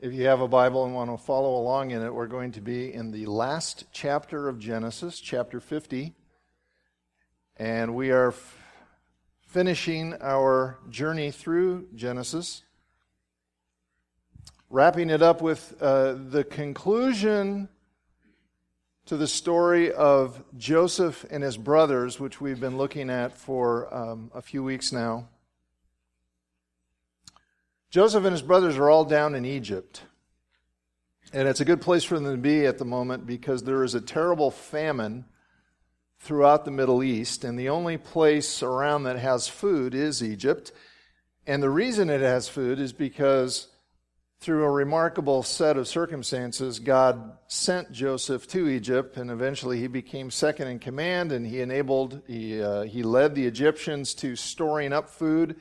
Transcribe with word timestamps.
If 0.00 0.12
you 0.12 0.26
have 0.26 0.40
a 0.40 0.48
Bible 0.48 0.84
and 0.84 0.92
want 0.92 1.10
to 1.10 1.16
follow 1.16 1.56
along 1.56 1.92
in 1.92 2.02
it, 2.02 2.12
we're 2.12 2.26
going 2.26 2.52
to 2.52 2.60
be 2.60 2.92
in 2.92 3.12
the 3.12 3.26
last 3.26 3.84
chapter 3.92 4.48
of 4.48 4.58
Genesis, 4.58 5.20
chapter 5.20 5.60
50. 5.60 6.12
And 7.56 7.94
we 7.94 8.10
are 8.10 8.28
f- 8.28 8.58
finishing 9.46 10.14
our 10.20 10.78
journey 10.90 11.30
through 11.30 11.86
Genesis, 11.94 12.64
wrapping 14.68 15.10
it 15.10 15.22
up 15.22 15.40
with 15.40 15.80
uh, 15.80 16.14
the 16.14 16.42
conclusion 16.42 17.68
to 19.06 19.16
the 19.16 19.28
story 19.28 19.92
of 19.92 20.42
Joseph 20.58 21.24
and 21.30 21.42
his 21.44 21.56
brothers, 21.56 22.18
which 22.18 22.40
we've 22.40 22.60
been 22.60 22.76
looking 22.76 23.10
at 23.10 23.38
for 23.38 23.94
um, 23.94 24.32
a 24.34 24.42
few 24.42 24.64
weeks 24.64 24.90
now. 24.90 25.28
Joseph 27.94 28.24
and 28.24 28.32
his 28.32 28.42
brothers 28.42 28.76
are 28.76 28.90
all 28.90 29.04
down 29.04 29.36
in 29.36 29.44
Egypt. 29.44 30.02
And 31.32 31.46
it's 31.46 31.60
a 31.60 31.64
good 31.64 31.80
place 31.80 32.02
for 32.02 32.18
them 32.18 32.28
to 32.28 32.36
be 32.36 32.66
at 32.66 32.78
the 32.78 32.84
moment 32.84 33.24
because 33.24 33.62
there 33.62 33.84
is 33.84 33.94
a 33.94 34.00
terrible 34.00 34.50
famine 34.50 35.26
throughout 36.18 36.64
the 36.64 36.72
Middle 36.72 37.04
East. 37.04 37.44
And 37.44 37.56
the 37.56 37.68
only 37.68 37.96
place 37.96 38.64
around 38.64 39.04
that 39.04 39.16
has 39.20 39.46
food 39.46 39.94
is 39.94 40.24
Egypt. 40.24 40.72
And 41.46 41.62
the 41.62 41.70
reason 41.70 42.10
it 42.10 42.20
has 42.20 42.48
food 42.48 42.80
is 42.80 42.92
because 42.92 43.68
through 44.40 44.64
a 44.64 44.70
remarkable 44.72 45.44
set 45.44 45.76
of 45.76 45.86
circumstances, 45.86 46.80
God 46.80 47.38
sent 47.46 47.92
Joseph 47.92 48.48
to 48.48 48.68
Egypt, 48.68 49.16
and 49.18 49.30
eventually 49.30 49.78
he 49.78 49.86
became 49.86 50.32
second 50.32 50.66
in 50.66 50.80
command, 50.80 51.30
and 51.30 51.46
he 51.46 51.60
enabled, 51.60 52.22
he, 52.26 52.60
uh, 52.60 52.82
he 52.82 53.04
led 53.04 53.36
the 53.36 53.46
Egyptians 53.46 54.14
to 54.14 54.34
storing 54.34 54.92
up 54.92 55.08
food 55.08 55.54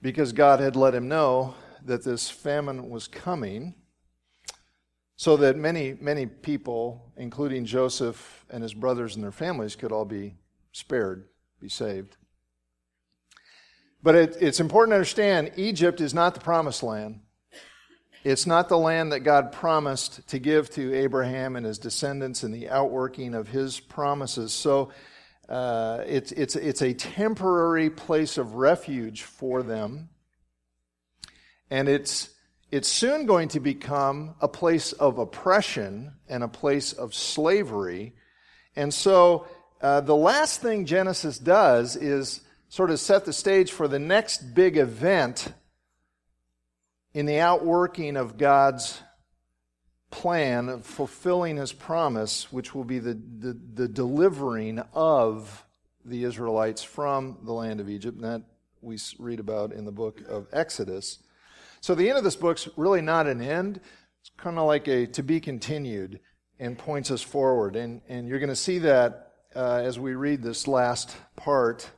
because 0.00 0.32
God 0.32 0.60
had 0.60 0.76
let 0.76 0.94
him 0.94 1.08
know 1.08 1.54
that 1.84 2.04
this 2.04 2.30
famine 2.30 2.88
was 2.90 3.08
coming, 3.08 3.74
so 5.16 5.36
that 5.36 5.56
many, 5.56 5.96
many 6.00 6.26
people, 6.26 7.12
including 7.16 7.64
Joseph 7.64 8.44
and 8.50 8.62
his 8.62 8.74
brothers 8.74 9.16
and 9.16 9.24
their 9.24 9.32
families, 9.32 9.74
could 9.74 9.90
all 9.90 10.04
be 10.04 10.36
spared, 10.72 11.26
be 11.60 11.68
saved. 11.68 12.16
But 14.02 14.14
it, 14.14 14.36
it's 14.40 14.60
important 14.60 14.92
to 14.92 14.96
understand 14.96 15.52
Egypt 15.56 16.00
is 16.00 16.14
not 16.14 16.34
the 16.34 16.40
promised 16.40 16.84
land. 16.84 17.20
It's 18.24 18.46
not 18.46 18.68
the 18.68 18.78
land 18.78 19.12
that 19.12 19.20
God 19.20 19.52
promised 19.52 20.28
to 20.28 20.38
give 20.38 20.70
to 20.70 20.94
Abraham 20.94 21.56
and 21.56 21.66
his 21.66 21.78
descendants 21.78 22.44
in 22.44 22.52
the 22.52 22.68
outworking 22.68 23.34
of 23.34 23.48
his 23.48 23.80
promises. 23.80 24.52
So 24.52 24.90
uh, 25.48 26.02
it's, 26.06 26.32
it's, 26.32 26.56
it's 26.56 26.82
a 26.82 26.92
temporary 26.92 27.88
place 27.90 28.36
of 28.36 28.54
refuge 28.54 29.22
for 29.22 29.62
them. 29.62 30.10
And 31.70 31.88
it's, 31.88 32.30
it's 32.70 32.88
soon 32.88 33.24
going 33.26 33.48
to 33.48 33.60
become 33.60 34.34
a 34.40 34.48
place 34.48 34.92
of 34.92 35.18
oppression 35.18 36.12
and 36.28 36.42
a 36.42 36.48
place 36.48 36.92
of 36.92 37.14
slavery. 37.14 38.14
And 38.76 38.92
so 38.92 39.46
uh, 39.80 40.02
the 40.02 40.16
last 40.16 40.60
thing 40.60 40.84
Genesis 40.84 41.38
does 41.38 41.96
is 41.96 42.42
sort 42.68 42.90
of 42.90 43.00
set 43.00 43.24
the 43.24 43.32
stage 43.32 43.72
for 43.72 43.88
the 43.88 43.98
next 43.98 44.54
big 44.54 44.76
event 44.76 45.52
in 47.14 47.24
the 47.24 47.40
outworking 47.40 48.16
of 48.16 48.36
God's 48.36 49.00
plan 50.10 50.68
of 50.68 50.86
fulfilling 50.86 51.56
his 51.56 51.72
promise, 51.72 52.50
which 52.52 52.74
will 52.74 52.84
be 52.84 52.98
the, 52.98 53.14
the, 53.14 53.58
the, 53.74 53.88
delivering 53.88 54.78
of 54.94 55.64
the 56.04 56.24
Israelites 56.24 56.82
from 56.82 57.38
the 57.44 57.52
land 57.52 57.80
of 57.80 57.88
Egypt. 57.88 58.16
And 58.16 58.24
that 58.24 58.42
we 58.80 58.98
read 59.18 59.40
about 59.40 59.72
in 59.72 59.84
the 59.84 59.92
book 59.92 60.22
of 60.28 60.46
Exodus. 60.52 61.18
So 61.80 61.94
the 61.94 62.08
end 62.08 62.18
of 62.18 62.24
this 62.24 62.36
book's 62.36 62.68
really 62.76 63.02
not 63.02 63.26
an 63.26 63.40
end. 63.40 63.80
It's 64.20 64.30
kind 64.36 64.58
of 64.58 64.66
like 64.66 64.88
a 64.88 65.06
to 65.08 65.22
be 65.22 65.40
continued 65.40 66.20
and 66.58 66.76
points 66.76 67.10
us 67.10 67.22
forward. 67.22 67.76
And, 67.76 68.00
and 68.08 68.28
you're 68.28 68.40
going 68.40 68.48
to 68.48 68.56
see 68.56 68.78
that 68.78 69.32
uh, 69.54 69.80
as 69.84 69.98
we 69.98 70.14
read 70.14 70.42
this 70.42 70.66
last 70.66 71.16
part 71.36 71.88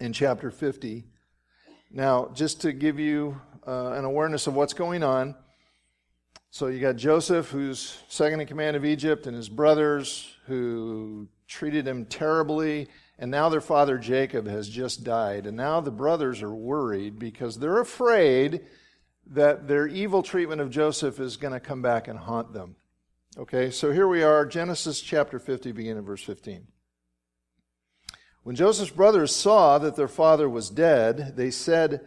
in 0.00 0.12
chapter 0.12 0.50
50. 0.50 1.04
Now, 1.90 2.30
just 2.34 2.62
to 2.62 2.72
give 2.72 2.98
you 2.98 3.40
uh, 3.66 3.92
an 3.92 4.04
awareness 4.04 4.46
of 4.46 4.54
what's 4.54 4.72
going 4.72 5.02
on, 5.02 5.34
so 6.52 6.66
you 6.66 6.80
got 6.80 6.96
Joseph, 6.96 7.48
who's 7.48 7.98
second 8.08 8.42
in 8.42 8.46
command 8.46 8.76
of 8.76 8.84
Egypt, 8.84 9.26
and 9.26 9.34
his 9.34 9.48
brothers 9.48 10.36
who 10.48 11.26
treated 11.48 11.88
him 11.88 12.04
terribly. 12.04 12.88
And 13.18 13.30
now 13.30 13.48
their 13.48 13.62
father 13.62 13.96
Jacob 13.96 14.46
has 14.46 14.68
just 14.68 15.02
died. 15.02 15.46
And 15.46 15.56
now 15.56 15.80
the 15.80 15.90
brothers 15.90 16.42
are 16.42 16.54
worried 16.54 17.18
because 17.18 17.58
they're 17.58 17.80
afraid 17.80 18.66
that 19.28 19.66
their 19.66 19.86
evil 19.86 20.22
treatment 20.22 20.60
of 20.60 20.68
Joseph 20.68 21.18
is 21.20 21.38
going 21.38 21.54
to 21.54 21.60
come 21.60 21.80
back 21.80 22.06
and 22.06 22.18
haunt 22.18 22.52
them. 22.52 22.76
Okay, 23.38 23.70
so 23.70 23.90
here 23.90 24.06
we 24.06 24.22
are, 24.22 24.44
Genesis 24.44 25.00
chapter 25.00 25.38
50, 25.38 25.72
beginning 25.72 26.04
verse 26.04 26.22
15. 26.22 26.66
When 28.42 28.56
Joseph's 28.56 28.90
brothers 28.90 29.34
saw 29.34 29.78
that 29.78 29.96
their 29.96 30.06
father 30.06 30.50
was 30.50 30.68
dead, 30.68 31.32
they 31.34 31.50
said, 31.50 32.02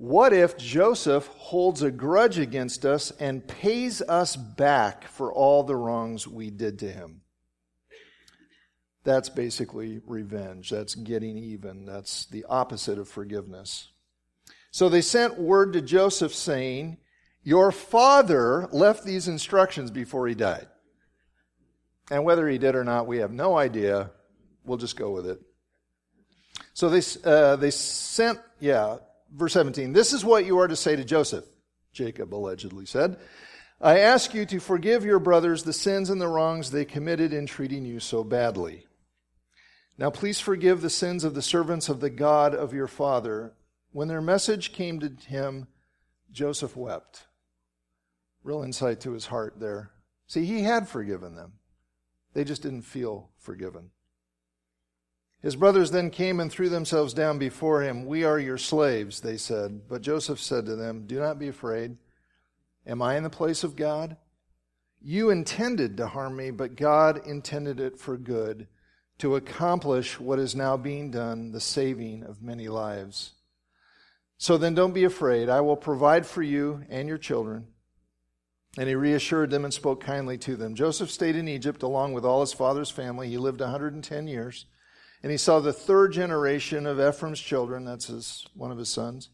what 0.00 0.32
if 0.32 0.56
Joseph 0.56 1.26
holds 1.26 1.82
a 1.82 1.90
grudge 1.90 2.38
against 2.38 2.86
us 2.86 3.10
and 3.20 3.46
pays 3.46 4.00
us 4.00 4.34
back 4.34 5.04
for 5.04 5.30
all 5.30 5.62
the 5.62 5.76
wrongs 5.76 6.26
we 6.26 6.48
did 6.48 6.78
to 6.78 6.90
him? 6.90 7.20
That's 9.04 9.28
basically 9.28 10.00
revenge. 10.06 10.70
That's 10.70 10.94
getting 10.94 11.36
even. 11.36 11.84
That's 11.84 12.24
the 12.24 12.46
opposite 12.48 12.98
of 12.98 13.10
forgiveness. 13.10 13.90
So 14.70 14.88
they 14.88 15.02
sent 15.02 15.38
word 15.38 15.74
to 15.74 15.82
Joseph 15.82 16.34
saying, 16.34 16.96
Your 17.42 17.70
father 17.70 18.70
left 18.72 19.04
these 19.04 19.28
instructions 19.28 19.90
before 19.90 20.26
he 20.28 20.34
died. 20.34 20.68
And 22.10 22.24
whether 22.24 22.48
he 22.48 22.56
did 22.56 22.74
or 22.74 22.84
not, 22.84 23.06
we 23.06 23.18
have 23.18 23.32
no 23.32 23.58
idea. 23.58 24.12
We'll 24.64 24.78
just 24.78 24.96
go 24.96 25.10
with 25.10 25.26
it. 25.26 25.42
So 26.72 26.88
they, 26.88 27.02
uh, 27.22 27.56
they 27.56 27.70
sent, 27.70 28.38
yeah, 28.60 28.96
Verse 29.32 29.52
17 29.52 29.92
This 29.92 30.12
is 30.12 30.24
what 30.24 30.46
you 30.46 30.58
are 30.58 30.68
to 30.68 30.76
say 30.76 30.96
to 30.96 31.04
Joseph, 31.04 31.44
Jacob 31.92 32.34
allegedly 32.34 32.86
said. 32.86 33.16
I 33.80 34.00
ask 34.00 34.34
you 34.34 34.44
to 34.46 34.60
forgive 34.60 35.04
your 35.04 35.18
brothers 35.18 35.62
the 35.62 35.72
sins 35.72 36.10
and 36.10 36.20
the 36.20 36.28
wrongs 36.28 36.70
they 36.70 36.84
committed 36.84 37.32
in 37.32 37.46
treating 37.46 37.84
you 37.84 37.98
so 37.98 38.22
badly. 38.22 38.86
Now 39.96 40.10
please 40.10 40.38
forgive 40.38 40.82
the 40.82 40.90
sins 40.90 41.24
of 41.24 41.34
the 41.34 41.42
servants 41.42 41.88
of 41.88 42.00
the 42.00 42.10
God 42.10 42.54
of 42.54 42.74
your 42.74 42.86
father. 42.86 43.54
When 43.92 44.08
their 44.08 44.20
message 44.20 44.72
came 44.72 45.00
to 45.00 45.08
him, 45.08 45.66
Joseph 46.30 46.76
wept. 46.76 47.26
Real 48.42 48.62
insight 48.62 49.00
to 49.00 49.12
his 49.12 49.26
heart 49.26 49.58
there. 49.58 49.90
See, 50.26 50.44
he 50.44 50.62
had 50.62 50.88
forgiven 50.88 51.34
them. 51.34 51.54
They 52.34 52.44
just 52.44 52.62
didn't 52.62 52.82
feel 52.82 53.30
forgiven. 53.38 53.90
His 55.42 55.56
brothers 55.56 55.90
then 55.90 56.10
came 56.10 56.38
and 56.38 56.52
threw 56.52 56.68
themselves 56.68 57.14
down 57.14 57.38
before 57.38 57.82
him. 57.82 58.04
We 58.04 58.24
are 58.24 58.38
your 58.38 58.58
slaves, 58.58 59.20
they 59.20 59.38
said. 59.38 59.88
But 59.88 60.02
Joseph 60.02 60.38
said 60.38 60.66
to 60.66 60.76
them, 60.76 61.06
Do 61.06 61.18
not 61.18 61.38
be 61.38 61.48
afraid. 61.48 61.96
Am 62.86 63.00
I 63.00 63.16
in 63.16 63.22
the 63.22 63.30
place 63.30 63.64
of 63.64 63.76
God? 63.76 64.16
You 65.00 65.30
intended 65.30 65.96
to 65.96 66.08
harm 66.08 66.36
me, 66.36 66.50
but 66.50 66.76
God 66.76 67.26
intended 67.26 67.80
it 67.80 67.98
for 67.98 68.18
good, 68.18 68.68
to 69.18 69.36
accomplish 69.36 70.20
what 70.20 70.38
is 70.38 70.54
now 70.54 70.76
being 70.76 71.10
done, 71.10 71.52
the 71.52 71.60
saving 71.60 72.22
of 72.22 72.42
many 72.42 72.68
lives. 72.68 73.32
So 74.36 74.58
then 74.58 74.74
don't 74.74 74.94
be 74.94 75.04
afraid. 75.04 75.48
I 75.48 75.62
will 75.62 75.76
provide 75.76 76.26
for 76.26 76.42
you 76.42 76.84
and 76.90 77.08
your 77.08 77.18
children. 77.18 77.68
And 78.78 78.88
he 78.88 78.94
reassured 78.94 79.50
them 79.50 79.64
and 79.64 79.72
spoke 79.72 80.02
kindly 80.02 80.38
to 80.38 80.56
them. 80.56 80.74
Joseph 80.74 81.10
stayed 81.10 81.36
in 81.36 81.48
Egypt 81.48 81.82
along 81.82 82.12
with 82.12 82.24
all 82.24 82.40
his 82.40 82.52
father's 82.52 82.90
family. 82.90 83.28
He 83.28 83.38
lived 83.38 83.60
110 83.60 84.26
years. 84.26 84.66
And 85.22 85.30
he 85.30 85.38
saw 85.38 85.60
the 85.60 85.72
third 85.72 86.12
generation 86.12 86.86
of 86.86 86.98
Ephraim's 86.98 87.40
children, 87.40 87.84
that's 87.84 88.06
his, 88.06 88.46
one 88.54 88.70
of 88.70 88.78
his 88.78 88.88
sons. 88.88 89.28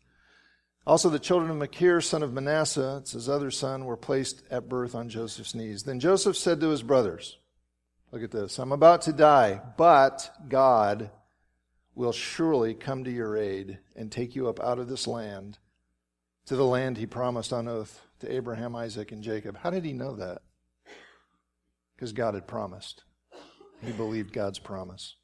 Also, 0.87 1.09
the 1.09 1.19
children 1.19 1.51
of 1.51 1.57
Machir, 1.57 2.01
son 2.01 2.23
of 2.23 2.33
Manasseh, 2.33 2.99
it's 3.01 3.13
his 3.13 3.29
other 3.29 3.51
son, 3.51 3.85
were 3.85 3.97
placed 3.97 4.43
at 4.51 4.69
birth 4.69 4.95
on 4.95 5.09
Joseph's 5.09 5.55
knees. 5.55 5.83
Then 5.83 5.99
Joseph 5.99 6.37
said 6.37 6.61
to 6.61 6.69
his 6.69 6.83
brothers, 6.83 7.39
Look 8.13 8.23
at 8.23 8.31
this, 8.31 8.59
I'm 8.59 8.73
about 8.73 9.03
to 9.03 9.13
die, 9.13 9.61
but 9.77 10.31
God 10.49 11.11
will 11.97 12.13
surely 12.13 12.75
come 12.75 13.03
to 13.05 13.11
your 13.11 13.37
aid 13.37 13.79
and 13.97 14.13
take 14.13 14.37
you 14.37 14.49
up 14.49 14.61
out 14.61 14.79
of 14.79 14.89
this 14.89 15.07
land 15.09 15.59
to 16.47 16.55
the 16.55 16.65
land 16.65 16.99
he 16.99 17.07
promised 17.07 17.53
on 17.53 17.67
oath 17.67 18.01
to 18.21 18.33
Abraham, 18.33 18.77
Isaac, 18.77 19.11
and 19.11 19.23
Jacob. 19.23 19.57
How 19.59 19.71
did 19.71 19.85
he 19.85 19.93
know 19.93 20.15
that? 20.17 20.43
Because 21.97 22.13
God 22.13 22.35
had 22.35 22.47
promised. 22.47 23.03
He 23.85 23.93
believed 23.93 24.33
God's 24.33 24.59
promise. 24.59 25.17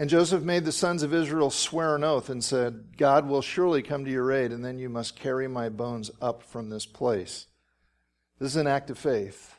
And 0.00 0.08
Joseph 0.08 0.42
made 0.42 0.64
the 0.64 0.72
sons 0.72 1.02
of 1.02 1.12
Israel 1.12 1.50
swear 1.50 1.94
an 1.94 2.04
oath 2.04 2.30
and 2.30 2.42
said, 2.42 2.96
God 2.96 3.28
will 3.28 3.42
surely 3.42 3.82
come 3.82 4.06
to 4.06 4.10
your 4.10 4.32
aid, 4.32 4.50
and 4.50 4.64
then 4.64 4.78
you 4.78 4.88
must 4.88 5.14
carry 5.14 5.46
my 5.46 5.68
bones 5.68 6.10
up 6.22 6.42
from 6.42 6.70
this 6.70 6.86
place. 6.86 7.48
This 8.38 8.52
is 8.52 8.56
an 8.56 8.66
act 8.66 8.88
of 8.88 8.96
faith, 8.96 9.56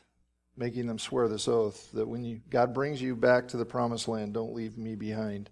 making 0.56 0.88
them 0.88 0.98
swear 0.98 1.28
this 1.28 1.46
oath 1.46 1.92
that 1.92 2.08
when 2.08 2.24
you, 2.24 2.40
God 2.50 2.74
brings 2.74 3.00
you 3.00 3.14
back 3.14 3.46
to 3.48 3.56
the 3.56 3.64
promised 3.64 4.08
land, 4.08 4.34
don't 4.34 4.52
leave 4.52 4.76
me 4.76 4.96
behind. 4.96 5.48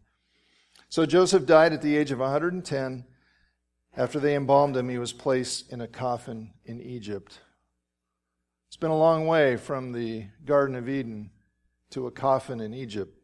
So 0.88 1.06
Joseph 1.06 1.46
died 1.46 1.72
at 1.72 1.82
the 1.82 1.96
age 1.96 2.10
of 2.10 2.18
110, 2.18 3.04
After 3.96 4.18
they 4.18 4.34
embalmed 4.34 4.76
him, 4.76 4.88
he 4.88 4.98
was 4.98 5.12
placed 5.12 5.70
in 5.72 5.80
a 5.80 5.86
coffin 5.86 6.50
in 6.64 6.80
Egypt. 6.80 7.38
It's 8.66 8.76
been 8.76 8.90
a 8.90 8.98
long 8.98 9.28
way 9.28 9.56
from 9.56 9.92
the 9.92 10.26
Garden 10.44 10.74
of 10.74 10.88
Eden 10.88 11.30
to 11.90 12.08
a 12.08 12.10
coffin 12.10 12.58
in 12.58 12.74
Egypt. 12.74 13.19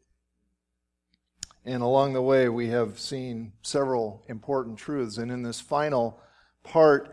And 1.66 1.82
along 1.82 2.12
the 2.12 2.22
way, 2.22 2.48
we 2.48 2.68
have 2.68 3.00
seen 3.00 3.52
several 3.60 4.22
important 4.28 4.78
truths. 4.78 5.18
And 5.18 5.32
in 5.32 5.42
this 5.42 5.60
final 5.60 6.20
part 6.62 7.12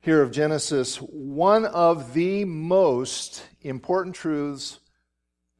here 0.00 0.20
of 0.20 0.30
Genesis, 0.30 0.96
one 0.98 1.64
of 1.64 2.12
the 2.12 2.44
most 2.44 3.42
important 3.62 4.14
truths 4.14 4.80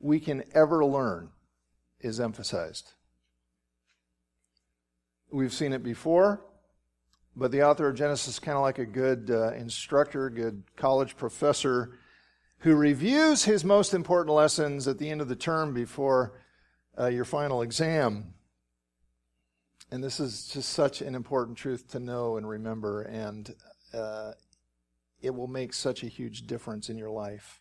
we 0.00 0.20
can 0.20 0.44
ever 0.55 0.85
learn 0.85 1.31
is 1.99 2.20
emphasized. 2.20 2.93
We've 5.31 5.52
seen 5.52 5.73
it 5.73 5.82
before, 5.82 6.44
but 7.35 7.52
the 7.52 7.62
author 7.62 7.88
of 7.88 7.96
Genesis 7.96 8.35
is 8.35 8.38
kind 8.38 8.56
of 8.56 8.62
like 8.62 8.79
a 8.79 8.87
good 8.87 9.31
uh, 9.31 9.52
instructor, 9.52 10.29
good 10.29 10.62
college 10.76 11.17
professor 11.17 11.99
who 12.58 12.75
reviews 12.75 13.44
his 13.44 13.64
most 13.64 13.94
important 13.94 14.35
lessons 14.35 14.87
at 14.87 14.99
the 14.99 15.08
end 15.08 15.23
of 15.23 15.29
the 15.29 15.37
term 15.37 15.73
before 15.73 16.35
uh, 16.99 17.06
your 17.06 17.25
final 17.25 17.62
exam. 17.62 18.35
And 19.91 20.03
this 20.03 20.21
is 20.21 20.49
just 20.49 20.71
such 20.71 21.00
an 21.00 21.15
important 21.15 21.56
truth 21.56 21.89
to 21.93 22.00
know 22.00 22.37
and 22.37 22.49
remember, 22.49 23.03
and 23.03 23.55
uh, 23.95 24.33
it 25.23 25.35
will 25.35 25.47
make 25.47 25.73
such 25.73 26.03
a 26.03 26.09
huge 26.09 26.47
difference 26.47 26.91
in 26.91 26.99
your 26.99 27.11
life 27.11 27.61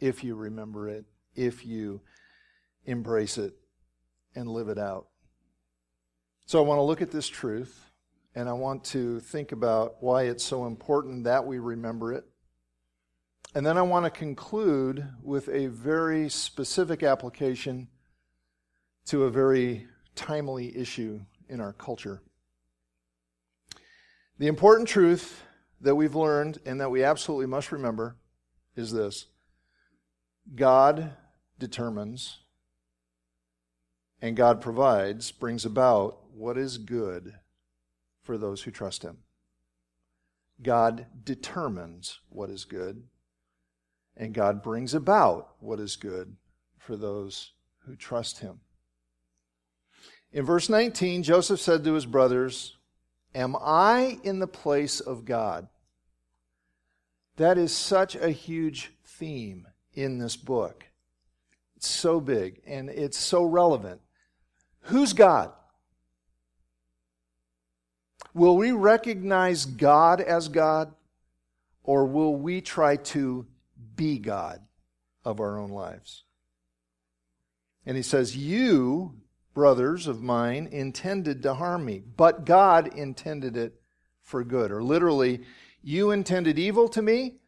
if 0.00 0.24
you 0.24 0.34
remember 0.34 0.88
it, 0.88 1.04
if 1.34 1.64
you 1.64 2.00
embrace 2.86 3.38
it, 3.38 3.54
and 4.34 4.48
live 4.48 4.68
it 4.68 4.78
out. 4.78 5.06
So 6.46 6.58
I 6.58 6.66
want 6.66 6.78
to 6.78 6.82
look 6.82 7.02
at 7.02 7.10
this 7.10 7.28
truth, 7.28 7.90
and 8.34 8.48
I 8.48 8.52
want 8.52 8.82
to 8.84 9.20
think 9.20 9.52
about 9.52 9.96
why 10.00 10.24
it's 10.24 10.44
so 10.44 10.66
important 10.66 11.24
that 11.24 11.46
we 11.46 11.58
remember 11.58 12.12
it. 12.12 12.24
And 13.54 13.64
then 13.64 13.78
I 13.78 13.82
want 13.82 14.06
to 14.06 14.10
conclude 14.10 15.06
with 15.22 15.48
a 15.48 15.66
very 15.66 16.28
specific 16.28 17.02
application 17.02 17.88
to 19.08 19.24
a 19.24 19.30
very 19.30 19.86
timely 20.14 20.76
issue 20.76 21.20
in 21.48 21.60
our 21.60 21.72
culture. 21.72 22.20
The 24.38 24.46
important 24.46 24.86
truth 24.86 25.42
that 25.80 25.94
we've 25.94 26.14
learned 26.14 26.58
and 26.66 26.80
that 26.80 26.90
we 26.90 27.02
absolutely 27.02 27.46
must 27.46 27.72
remember 27.72 28.16
is 28.76 28.92
this 28.92 29.26
God 30.54 31.12
determines 31.58 32.38
and 34.20 34.36
God 34.36 34.60
provides, 34.60 35.30
brings 35.30 35.64
about 35.64 36.18
what 36.34 36.58
is 36.58 36.76
good 36.76 37.34
for 38.22 38.36
those 38.36 38.62
who 38.62 38.70
trust 38.70 39.02
Him. 39.02 39.18
God 40.60 41.06
determines 41.24 42.20
what 42.28 42.50
is 42.50 42.64
good, 42.64 43.04
and 44.16 44.34
God 44.34 44.62
brings 44.62 44.92
about 44.92 45.54
what 45.60 45.78
is 45.78 45.96
good 45.96 46.36
for 46.76 46.96
those 46.96 47.52
who 47.86 47.94
trust 47.94 48.40
Him. 48.40 48.60
In 50.32 50.44
verse 50.44 50.68
19, 50.68 51.22
Joseph 51.22 51.60
said 51.60 51.84
to 51.84 51.94
his 51.94 52.06
brothers, 52.06 52.76
Am 53.34 53.56
I 53.60 54.18
in 54.22 54.38
the 54.38 54.46
place 54.46 55.00
of 55.00 55.24
God? 55.24 55.68
That 57.36 57.56
is 57.56 57.72
such 57.72 58.16
a 58.16 58.30
huge 58.30 58.92
theme 59.04 59.68
in 59.94 60.18
this 60.18 60.36
book. 60.36 60.84
It's 61.76 61.88
so 61.88 62.20
big 62.20 62.60
and 62.66 62.90
it's 62.90 63.18
so 63.18 63.44
relevant. 63.44 64.00
Who's 64.82 65.12
God? 65.12 65.52
Will 68.34 68.56
we 68.56 68.72
recognize 68.72 69.64
God 69.64 70.20
as 70.20 70.48
God 70.48 70.92
or 71.82 72.04
will 72.04 72.34
we 72.34 72.60
try 72.60 72.96
to 72.96 73.46
be 73.96 74.18
God 74.18 74.60
of 75.24 75.40
our 75.40 75.58
own 75.58 75.70
lives? 75.70 76.24
And 77.86 77.96
he 77.96 78.02
says, 78.02 78.36
You 78.36 79.14
brothers 79.58 80.06
of 80.06 80.22
mine 80.22 80.68
intended 80.70 81.42
to 81.42 81.52
harm 81.52 81.84
me, 81.84 82.00
but 82.16 82.46
God 82.46 82.86
intended 82.96 83.56
it 83.56 83.74
for 84.22 84.44
good. 84.44 84.70
Or 84.70 84.84
literally, 84.84 85.40
you 85.82 86.12
intended 86.12 86.60
evil 86.60 86.88
to 86.90 87.02
me, 87.02 87.38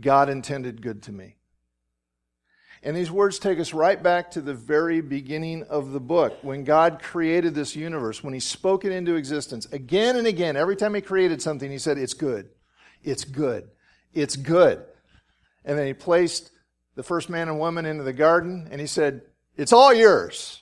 God 0.00 0.28
intended 0.28 0.80
good 0.80 1.02
to 1.02 1.12
me. 1.12 1.34
And 2.84 2.96
these 2.96 3.10
words 3.10 3.40
take 3.40 3.58
us 3.58 3.74
right 3.74 4.00
back 4.00 4.30
to 4.30 4.40
the 4.40 4.54
very 4.54 5.00
beginning 5.00 5.64
of 5.64 5.90
the 5.90 5.98
book. 5.98 6.38
When 6.42 6.62
God 6.62 7.02
created 7.02 7.52
this 7.52 7.74
universe, 7.74 8.22
when 8.22 8.32
He 8.32 8.38
spoke 8.38 8.84
it 8.84 8.92
into 8.92 9.16
existence, 9.16 9.66
again 9.72 10.14
and 10.14 10.28
again, 10.28 10.56
every 10.56 10.76
time 10.76 10.94
He 10.94 11.00
created 11.00 11.42
something, 11.42 11.68
He 11.68 11.78
said, 11.78 11.98
It's 11.98 12.14
good. 12.14 12.48
It's 13.02 13.24
good. 13.24 13.68
It's 14.12 14.36
good. 14.36 14.84
And 15.64 15.76
then 15.76 15.88
He 15.88 15.94
placed 15.94 16.52
the 16.94 17.02
first 17.02 17.28
man 17.28 17.48
and 17.48 17.58
woman 17.58 17.86
into 17.86 18.04
the 18.04 18.12
garden, 18.12 18.68
and 18.70 18.80
He 18.80 18.86
said, 18.86 19.22
It's 19.56 19.72
all 19.72 19.92
yours. 19.92 20.60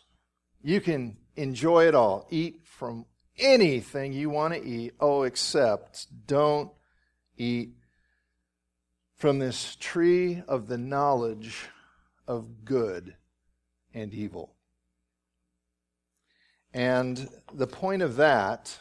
You 0.62 0.80
can 0.80 1.16
enjoy 1.36 1.88
it 1.88 1.94
all. 1.94 2.26
Eat 2.30 2.60
from 2.64 3.06
anything 3.38 4.12
you 4.12 4.30
want 4.30 4.54
to 4.54 4.64
eat. 4.64 4.94
Oh, 5.00 5.22
except 5.22 6.06
don't 6.26 6.70
eat 7.36 7.70
from 9.16 9.38
this 9.38 9.76
tree 9.76 10.42
of 10.48 10.68
the 10.68 10.78
knowledge 10.78 11.68
of 12.26 12.64
good 12.64 13.16
and 13.94 14.12
evil. 14.12 14.54
And 16.74 17.28
the 17.52 17.66
point 17.66 18.02
of 18.02 18.16
that 18.16 18.78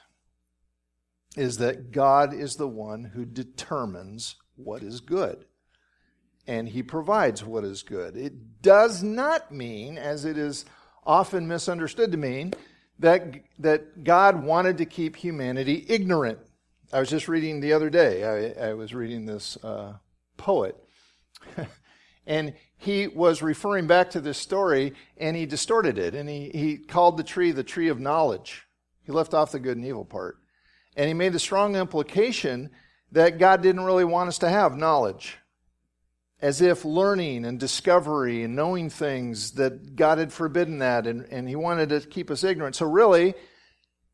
is 1.36 1.58
that 1.58 1.92
God 1.92 2.34
is 2.34 2.56
the 2.56 2.68
one 2.68 3.04
who 3.04 3.26
determines 3.26 4.36
what 4.56 4.84
is 4.84 5.02
good. 5.02 5.46
And 6.48 6.70
he 6.70 6.84
provides 6.84 7.44
what 7.44 7.64
is 7.64 7.84
good. 7.84 8.18
It 8.18 8.62
does 8.62 9.04
not 9.04 9.52
mean, 9.52 9.98
as 9.98 10.26
it 10.26 10.38
is 10.38 10.66
often 11.04 11.48
misunderstood 11.48 12.12
to 12.12 12.18
mean 12.18 12.54
that, 13.00 13.42
that 13.60 14.04
God 14.04 14.44
wanted 14.44 14.78
to 14.78 14.86
keep 14.86 15.16
humanity 15.16 15.86
ignorant. 15.90 16.40
I 16.94 17.00
was 17.00 17.10
just 17.10 17.28
reading 17.28 17.60
the 17.60 17.74
other 17.74 17.90
day, 17.90 18.56
I, 18.60 18.70
I 18.70 18.74
was 18.74 18.94
reading 18.94 19.26
this 19.26 19.58
uh, 19.64 19.94
poet. 20.38 20.76
and 22.28 22.54
he 22.78 23.08
was 23.08 23.42
referring 23.42 23.88
back 23.88 24.12
to 24.12 24.22
this 24.22 24.38
story 24.38 24.94
and 25.18 25.36
he 25.36 25.46
distorted 25.46 25.98
it. 25.98 26.14
And 26.14 26.30
he, 26.30 26.50
he 26.50 26.78
called 26.78 27.18
the 27.18 27.24
tree 27.24 27.52
the 27.52 27.64
tree 27.64 27.88
of 27.88 28.00
knowledge. 28.00 28.68
He 29.04 29.12
left 29.12 29.34
off 29.34 29.52
the 29.52 29.60
good 29.60 29.78
and 29.78 29.86
evil 29.86 30.06
part. 30.06 30.38
And 30.96 31.08
he 31.08 31.14
made 31.14 31.34
the 31.34 31.40
strong 31.40 31.76
implication 31.76 32.70
that 33.12 33.40
God 33.40 33.62
didn't 33.62 33.86
really 33.86 34.06
want 34.06 34.28
us 34.28 34.38
to 34.40 34.50
have 34.50 34.78
knowledge 34.78 35.38
as 36.42 36.62
if 36.62 36.84
learning 36.84 37.46
and 37.46 37.60
discovery 37.60 38.44
and 38.44 38.56
knowing 38.56 38.90
things 38.90 39.52
that 39.52 39.96
God 39.96 40.18
had 40.18 40.34
forbidden 40.34 40.80
that 40.80 41.06
and, 41.06 41.26
and 41.32 41.48
he 41.48 41.56
wanted 41.56 41.90
to 41.90 42.02
keep 42.02 42.32
us 42.32 42.44
ignorant. 42.44 42.76
So, 42.76 42.88
really, 42.88 43.36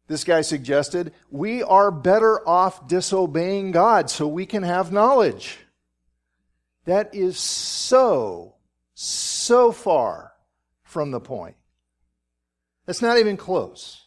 this 0.07 0.23
guy 0.23 0.41
suggested, 0.41 1.13
we 1.29 1.63
are 1.63 1.91
better 1.91 2.47
off 2.47 2.87
disobeying 2.87 3.71
God 3.71 4.09
so 4.09 4.27
we 4.27 4.45
can 4.45 4.63
have 4.63 4.91
knowledge. 4.91 5.59
That 6.85 7.13
is 7.13 7.37
so, 7.37 8.55
so 8.93 9.71
far 9.73 10.31
from 10.83 11.11
the 11.11 11.19
point. 11.19 11.55
That's 12.85 13.01
not 13.01 13.17
even 13.17 13.35
close. 13.35 14.05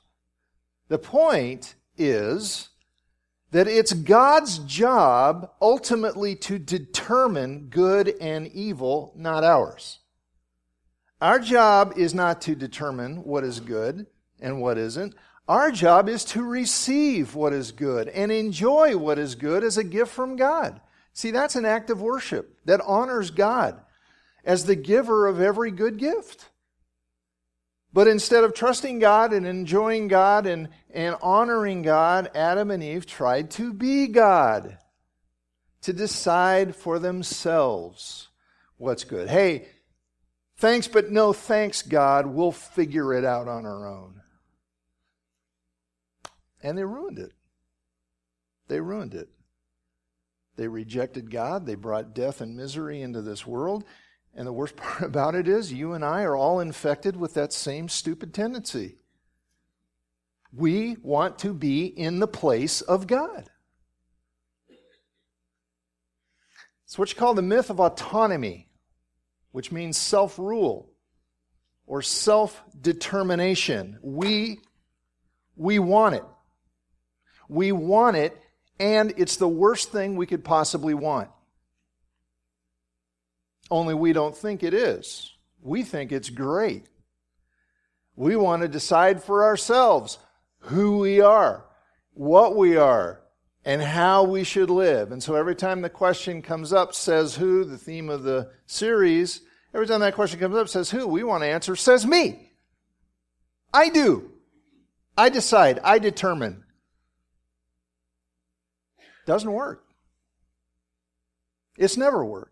The 0.88 0.98
point 0.98 1.74
is 1.98 2.69
that 3.50 3.66
it's 3.66 3.92
God's 3.92 4.58
job 4.60 5.50
ultimately 5.60 6.36
to 6.36 6.58
determine 6.58 7.68
good 7.68 8.14
and 8.20 8.46
evil, 8.48 9.12
not 9.16 9.42
ours. 9.42 9.98
Our 11.20 11.38
job 11.38 11.94
is 11.96 12.14
not 12.14 12.40
to 12.42 12.54
determine 12.54 13.24
what 13.24 13.44
is 13.44 13.60
good 13.60 14.06
and 14.40 14.60
what 14.60 14.78
isn't. 14.78 15.14
Our 15.48 15.70
job 15.70 16.08
is 16.08 16.24
to 16.26 16.42
receive 16.42 17.34
what 17.34 17.52
is 17.52 17.72
good 17.72 18.08
and 18.08 18.30
enjoy 18.30 18.96
what 18.96 19.18
is 19.18 19.34
good 19.34 19.64
as 19.64 19.76
a 19.76 19.84
gift 19.84 20.12
from 20.12 20.36
God. 20.36 20.80
See, 21.12 21.32
that's 21.32 21.56
an 21.56 21.64
act 21.64 21.90
of 21.90 22.00
worship 22.00 22.56
that 22.66 22.80
honors 22.82 23.30
God 23.30 23.80
as 24.44 24.64
the 24.64 24.76
giver 24.76 25.26
of 25.26 25.40
every 25.40 25.72
good 25.72 25.98
gift. 25.98 26.50
But 27.92 28.06
instead 28.06 28.44
of 28.44 28.54
trusting 28.54 29.00
God 29.00 29.32
and 29.32 29.46
enjoying 29.46 30.08
God 30.08 30.46
and, 30.46 30.68
and 30.90 31.16
honoring 31.22 31.82
God, 31.82 32.30
Adam 32.34 32.70
and 32.70 32.82
Eve 32.82 33.04
tried 33.04 33.50
to 33.52 33.72
be 33.72 34.06
God, 34.06 34.78
to 35.82 35.92
decide 35.92 36.76
for 36.76 36.98
themselves 36.98 38.28
what's 38.76 39.02
good. 39.02 39.28
Hey, 39.28 39.66
thanks, 40.58 40.86
but 40.86 41.10
no 41.10 41.32
thanks, 41.32 41.82
God. 41.82 42.26
We'll 42.26 42.52
figure 42.52 43.12
it 43.12 43.24
out 43.24 43.48
on 43.48 43.66
our 43.66 43.88
own. 43.88 44.20
And 46.62 46.78
they 46.78 46.84
ruined 46.84 47.18
it. 47.18 47.32
They 48.68 48.80
ruined 48.80 49.14
it. 49.14 49.28
They 50.56 50.68
rejected 50.68 51.30
God. 51.30 51.66
They 51.66 51.74
brought 51.74 52.14
death 52.14 52.40
and 52.40 52.56
misery 52.56 53.02
into 53.02 53.22
this 53.22 53.46
world. 53.46 53.84
And 54.34 54.46
the 54.46 54.52
worst 54.52 54.76
part 54.76 55.02
about 55.02 55.34
it 55.34 55.48
is, 55.48 55.72
you 55.72 55.92
and 55.92 56.04
I 56.04 56.22
are 56.22 56.36
all 56.36 56.60
infected 56.60 57.16
with 57.16 57.34
that 57.34 57.52
same 57.52 57.88
stupid 57.88 58.32
tendency. 58.34 58.96
We 60.52 60.96
want 61.02 61.38
to 61.40 61.54
be 61.54 61.86
in 61.86 62.18
the 62.18 62.26
place 62.26 62.80
of 62.80 63.06
God. 63.06 63.48
It's 66.90 66.98
what 66.98 67.10
you 67.10 67.16
call 67.16 67.34
the 67.34 67.42
myth 67.42 67.70
of 67.70 67.78
autonomy, 67.78 68.68
which 69.52 69.70
means 69.70 69.96
self 69.96 70.40
rule 70.40 70.90
or 71.86 72.02
self 72.02 72.60
determination. 72.80 74.00
We, 74.02 74.58
we 75.54 75.78
want 75.78 76.16
it. 76.16 76.24
We 77.48 77.70
want 77.70 78.16
it, 78.16 78.36
and 78.80 79.12
it's 79.16 79.36
the 79.36 79.48
worst 79.48 79.92
thing 79.92 80.16
we 80.16 80.26
could 80.26 80.44
possibly 80.44 80.94
want. 80.94 81.30
Only 83.70 83.94
we 83.94 84.12
don't 84.12 84.36
think 84.36 84.62
it 84.62 84.74
is. 84.74 85.32
We 85.62 85.82
think 85.82 86.10
it's 86.12 86.30
great. 86.30 86.86
We 88.16 88.36
want 88.36 88.62
to 88.62 88.68
decide 88.68 89.22
for 89.22 89.44
ourselves 89.44 90.18
who 90.64 90.98
we 90.98 91.20
are, 91.20 91.64
what 92.12 92.56
we 92.56 92.76
are, 92.76 93.22
and 93.64 93.82
how 93.82 94.24
we 94.24 94.44
should 94.44 94.70
live. 94.70 95.12
And 95.12 95.22
so 95.22 95.34
every 95.34 95.54
time 95.54 95.82
the 95.82 95.90
question 95.90 96.42
comes 96.42 96.72
up, 96.72 96.94
says 96.94 97.36
who, 97.36 97.64
the 97.64 97.78
theme 97.78 98.08
of 98.08 98.22
the 98.22 98.50
series, 98.66 99.42
every 99.74 99.86
time 99.86 100.00
that 100.00 100.14
question 100.14 100.40
comes 100.40 100.56
up, 100.56 100.68
says 100.68 100.90
who, 100.90 101.06
we 101.06 101.22
want 101.22 101.42
to 101.42 101.48
answer, 101.48 101.76
says 101.76 102.06
me. 102.06 102.52
I 103.72 103.88
do. 103.88 104.32
I 105.16 105.28
decide. 105.28 105.78
I 105.84 105.98
determine. 105.98 106.64
Doesn't 109.26 109.52
work. 109.52 109.84
It's 111.76 111.96
never 111.96 112.24
worked. 112.24 112.49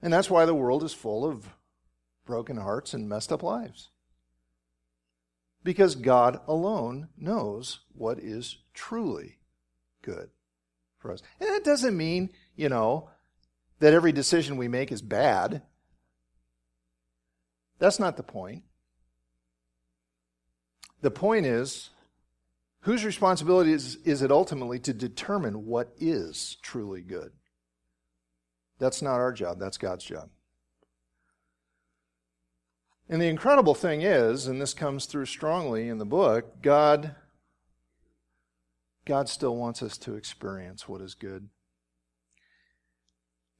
And 0.00 0.12
that's 0.12 0.30
why 0.30 0.44
the 0.44 0.54
world 0.54 0.84
is 0.84 0.94
full 0.94 1.24
of 1.24 1.48
broken 2.24 2.56
hearts 2.56 2.94
and 2.94 3.08
messed 3.08 3.32
up 3.32 3.42
lives 3.42 3.90
because 5.64 5.96
God 5.96 6.40
alone 6.46 7.08
knows 7.16 7.80
what 7.94 8.18
is 8.18 8.58
truly 8.74 9.38
good 10.02 10.30
for 10.98 11.12
us. 11.12 11.22
And 11.40 11.48
that 11.50 11.64
doesn't 11.64 11.96
mean, 11.96 12.30
you 12.56 12.68
know, 12.68 13.10
that 13.80 13.92
every 13.92 14.12
decision 14.12 14.56
we 14.56 14.68
make 14.68 14.92
is 14.92 15.02
bad. 15.02 15.62
That's 17.78 17.98
not 17.98 18.16
the 18.16 18.22
point. 18.22 18.64
The 21.00 21.10
point 21.10 21.46
is 21.46 21.90
whose 22.80 23.04
responsibility 23.04 23.72
is, 23.72 23.96
is 24.04 24.22
it 24.22 24.32
ultimately 24.32 24.78
to 24.80 24.92
determine 24.92 25.66
what 25.66 25.92
is 25.98 26.56
truly 26.62 27.02
good? 27.02 27.32
That's 28.78 29.02
not 29.02 29.14
our 29.14 29.32
job, 29.32 29.58
that's 29.58 29.78
God's 29.78 30.04
job. 30.04 30.30
And 33.08 33.22
the 33.22 33.28
incredible 33.28 33.74
thing 33.74 34.02
is, 34.02 34.46
and 34.46 34.60
this 34.60 34.74
comes 34.74 35.06
through 35.06 35.26
strongly 35.26 35.88
in 35.88 35.98
the 35.98 36.04
book, 36.04 36.62
God 36.62 37.16
God 39.08 39.30
still 39.30 39.56
wants 39.56 39.82
us 39.82 39.96
to 39.98 40.16
experience 40.16 40.86
what 40.86 41.00
is 41.00 41.14
good. 41.14 41.48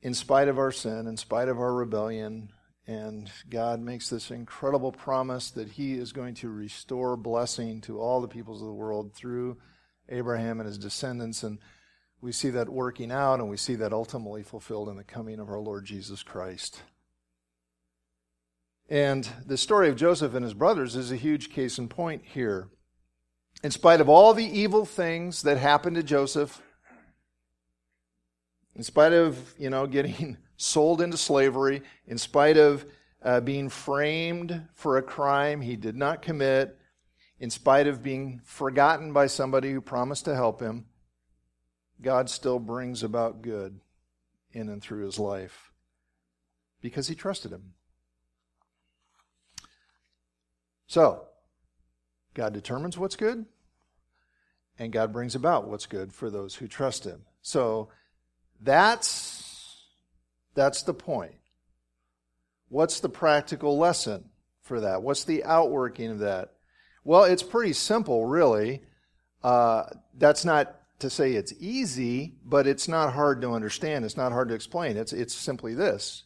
In 0.03 0.13
spite 0.13 0.47
of 0.47 0.59
our 0.59 0.71
sin, 0.71 1.07
in 1.07 1.17
spite 1.17 1.49
of 1.49 1.59
our 1.59 1.73
rebellion, 1.73 2.51
and 2.87 3.31
God 3.49 3.81
makes 3.81 4.11
this 4.11 4.31
incredible 4.31 4.93
promise 4.93 5.51
that 5.53 5.71
He 5.71 5.95
is 5.95 6.13
going 6.13 6.35
to 6.37 6.51
restore 6.51 7.17
blessing 7.17 7.81
to 7.83 7.99
all 7.99 8.21
the 8.21 8.29
peoples 8.29 8.61
of 8.61 8.69
the 8.69 8.75
world 8.75 9.15
through 9.15 9.57
Abraham 10.11 10.61
and 10.61 10.67
his 10.67 10.79
descendants. 10.79 11.43
And 11.43 11.59
we 12.21 12.33
see 12.33 12.51
that 12.51 12.69
working 12.69 13.13
out, 13.13 13.41
and 13.41 13.49
we 13.49 13.57
see 13.57 13.77
that 13.77 13.93
ultimately 13.93 14.43
fulfilled 14.43 14.89
in 14.89 14.97
the 14.97 15.05
coming 15.05 15.39
of 15.39 15.49
our 15.49 15.61
Lord 15.61 15.85
Jesus 15.85 16.23
Christ. 16.23 16.83
And 18.89 19.29
the 19.47 19.59
story 19.59 19.89
of 19.89 19.97
Joseph 19.97 20.35
and 20.35 20.45
his 20.45 20.55
brothers 20.55 20.97
is 20.97 21.13
a 21.13 21.17
huge 21.17 21.51
case 21.51 21.79
in 21.79 21.89
point 21.89 22.23
here. 22.25 22.69
In 23.63 23.71
spite 23.71 24.01
of 24.01 24.09
all 24.09 24.35
the 24.35 24.47
evil 24.47 24.85
things 24.85 25.43
that 25.43 25.59
happened 25.59 25.97
to 25.97 26.03
Joseph, 26.03 26.63
in 28.75 28.83
spite 28.83 29.13
of, 29.13 29.55
you 29.59 29.69
know, 29.69 29.87
getting 29.89 30.39
sold 30.57 31.01
into 31.01 31.17
slavery, 31.17 31.83
in 32.07 32.19
spite 32.19 32.57
of 32.57 32.87
uh, 33.23 33.41
being 33.41 33.69
framed 33.69 34.67
for 34.75 34.97
a 34.97 35.03
crime 35.03 35.61
he 35.61 35.77
did 35.77 35.97
not 35.97 36.23
commit, 36.23 36.79
in 37.41 37.51
spite 37.51 37.87
of 37.87 38.03
being 38.03 38.41
forgotten 38.45 39.13
by 39.13 39.27
somebody 39.27 39.73
who 39.73 39.81
promised 39.81 40.25
to 40.25 40.35
help 40.35 40.61
him, 40.61 40.87
God 42.01 42.31
still 42.31 42.59
brings 42.59 43.03
about 43.03 43.43
good 43.43 43.81
in 44.53 44.69
and 44.69 44.83
through 44.83 45.05
his 45.05 45.19
life 45.19 45.73
because 46.81 47.09
he 47.09 47.15
trusted 47.15 47.53
him. 47.53 47.75
So, 50.89 51.27
God 52.33 52.55
determines 52.55 52.97
what's 52.97 53.15
good, 53.15 53.45
and 54.79 54.91
God 54.91 55.13
brings 55.13 55.35
about 55.35 55.69
what's 55.69 55.85
good 55.85 56.15
for 56.15 56.31
those 56.31 56.55
who 56.55 56.67
trust 56.67 57.05
Him. 57.05 57.23
So, 57.43 57.91
that's, 58.61 59.85
that's 60.55 60.83
the 60.83 60.95
point. 60.95 61.35
What's 62.71 63.01
the 63.01 63.11
practical 63.11 63.77
lesson 63.77 64.31
for 64.63 64.81
that? 64.81 65.03
What's 65.03 65.25
the 65.25 65.45
outworking 65.45 66.11
of 66.11 66.19
that? 66.21 66.55
Well, 67.05 67.25
it's 67.25 67.43
pretty 67.43 67.75
simple, 67.75 68.25
really. 68.25 68.83
Uh, 69.43 69.85
that's 70.17 70.45
not 70.45 70.75
to 70.99 71.09
say 71.09 71.33
it's 71.33 71.55
easy, 71.61 72.35
but 72.45 72.67
it's 72.67 72.89
not 72.89 73.13
hard 73.13 73.41
to 73.43 73.53
understand. 73.53 74.05
It's 74.05 74.17
not 74.17 74.33
hard 74.33 74.49
to 74.49 74.55
explain. 74.55 74.97
It's, 74.97 75.13
it's 75.13 75.35
simply 75.35 75.75
this. 75.75 76.25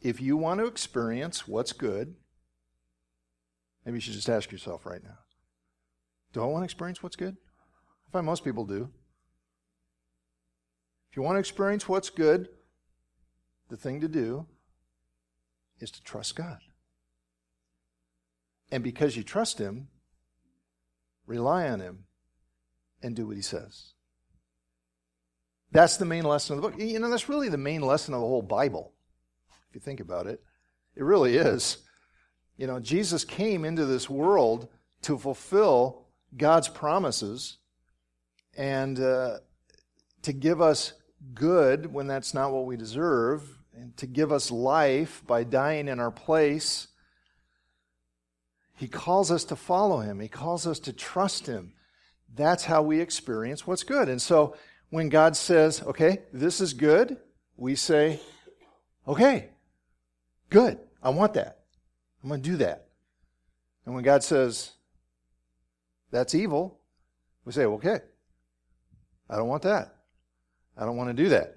If 0.00 0.20
you 0.20 0.36
want 0.36 0.60
to 0.60 0.66
experience 0.66 1.46
what's 1.46 1.72
good, 1.72 2.14
Maybe 3.86 3.98
you 3.98 4.00
should 4.00 4.14
just 4.14 4.28
ask 4.28 4.50
yourself 4.50 4.84
right 4.84 5.02
now 5.02 5.18
Do 6.32 6.42
I 6.42 6.46
want 6.46 6.62
to 6.62 6.64
experience 6.64 7.02
what's 7.02 7.16
good? 7.16 7.36
I 8.08 8.10
find 8.10 8.26
most 8.26 8.44
people 8.44 8.66
do. 8.66 8.90
If 11.10 11.16
you 11.16 11.22
want 11.22 11.36
to 11.36 11.40
experience 11.40 11.88
what's 11.88 12.10
good, 12.10 12.48
the 13.70 13.76
thing 13.76 14.00
to 14.00 14.08
do 14.08 14.46
is 15.78 15.90
to 15.92 16.02
trust 16.02 16.36
God. 16.36 16.58
And 18.70 18.82
because 18.82 19.16
you 19.16 19.22
trust 19.22 19.58
Him, 19.58 19.88
rely 21.26 21.68
on 21.68 21.80
Him 21.80 22.04
and 23.06 23.14
do 23.14 23.26
what 23.26 23.36
He 23.36 23.42
says. 23.42 23.92
That's 25.72 25.96
the 25.96 26.04
main 26.04 26.24
lesson 26.24 26.56
of 26.56 26.62
the 26.62 26.68
book. 26.68 26.80
You 26.80 26.98
know, 26.98 27.10
that's 27.10 27.28
really 27.28 27.48
the 27.48 27.56
main 27.56 27.80
lesson 27.80 28.14
of 28.14 28.20
the 28.20 28.26
whole 28.26 28.42
Bible, 28.42 28.92
if 29.68 29.74
you 29.74 29.80
think 29.80 30.00
about 30.00 30.26
it. 30.26 30.42
It 30.96 31.04
really 31.04 31.36
is. 31.36 31.78
You 32.56 32.66
know, 32.66 32.80
Jesus 32.80 33.24
came 33.24 33.64
into 33.64 33.84
this 33.84 34.08
world 34.08 34.68
to 35.02 35.18
fulfill 35.18 36.06
God's 36.36 36.68
promises 36.68 37.58
and 38.56 38.98
uh, 38.98 39.38
to 40.22 40.32
give 40.32 40.60
us 40.60 40.94
good 41.34 41.92
when 41.92 42.06
that's 42.06 42.32
not 42.32 42.52
what 42.52 42.66
we 42.66 42.76
deserve, 42.76 43.42
and 43.74 43.96
to 43.98 44.06
give 44.06 44.32
us 44.32 44.50
life 44.50 45.22
by 45.26 45.44
dying 45.44 45.88
in 45.88 46.00
our 46.00 46.10
place. 46.10 46.88
He 48.74 48.88
calls 48.88 49.30
us 49.30 49.44
to 49.44 49.56
follow 49.56 50.00
him, 50.00 50.20
he 50.20 50.28
calls 50.28 50.66
us 50.66 50.78
to 50.80 50.92
trust 50.92 51.46
him. 51.46 51.74
That's 52.34 52.64
how 52.64 52.82
we 52.82 53.00
experience 53.00 53.66
what's 53.66 53.82
good. 53.82 54.08
And 54.08 54.20
so 54.20 54.56
when 54.90 55.08
God 55.08 55.36
says, 55.36 55.82
okay, 55.82 56.22
this 56.32 56.60
is 56.60 56.74
good, 56.74 57.16
we 57.56 57.74
say, 57.74 58.20
okay, 59.06 59.50
good, 60.50 60.78
I 61.02 61.10
want 61.10 61.34
that. 61.34 61.60
I'm 62.22 62.28
going 62.28 62.42
to 62.42 62.50
do 62.50 62.56
that. 62.58 62.88
And 63.84 63.94
when 63.94 64.04
God 64.04 64.22
says, 64.22 64.72
that's 66.10 66.34
evil, 66.34 66.80
we 67.44 67.52
say, 67.52 67.64
okay, 67.64 68.00
I 69.30 69.36
don't 69.36 69.48
want 69.48 69.62
that. 69.62 69.94
I 70.76 70.84
don't 70.84 70.96
want 70.96 71.16
to 71.16 71.22
do 71.22 71.30
that. 71.30 71.56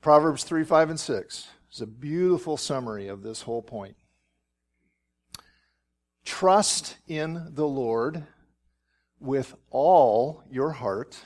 Proverbs 0.00 0.44
3, 0.44 0.64
5, 0.64 0.90
and 0.90 1.00
6 1.00 1.48
is 1.72 1.80
a 1.80 1.86
beautiful 1.86 2.56
summary 2.56 3.08
of 3.08 3.22
this 3.22 3.42
whole 3.42 3.62
point. 3.62 3.96
Trust 6.24 6.96
in 7.06 7.48
the 7.54 7.66
Lord 7.66 8.24
with 9.22 9.54
all 9.70 10.42
your 10.50 10.70
heart 10.70 11.18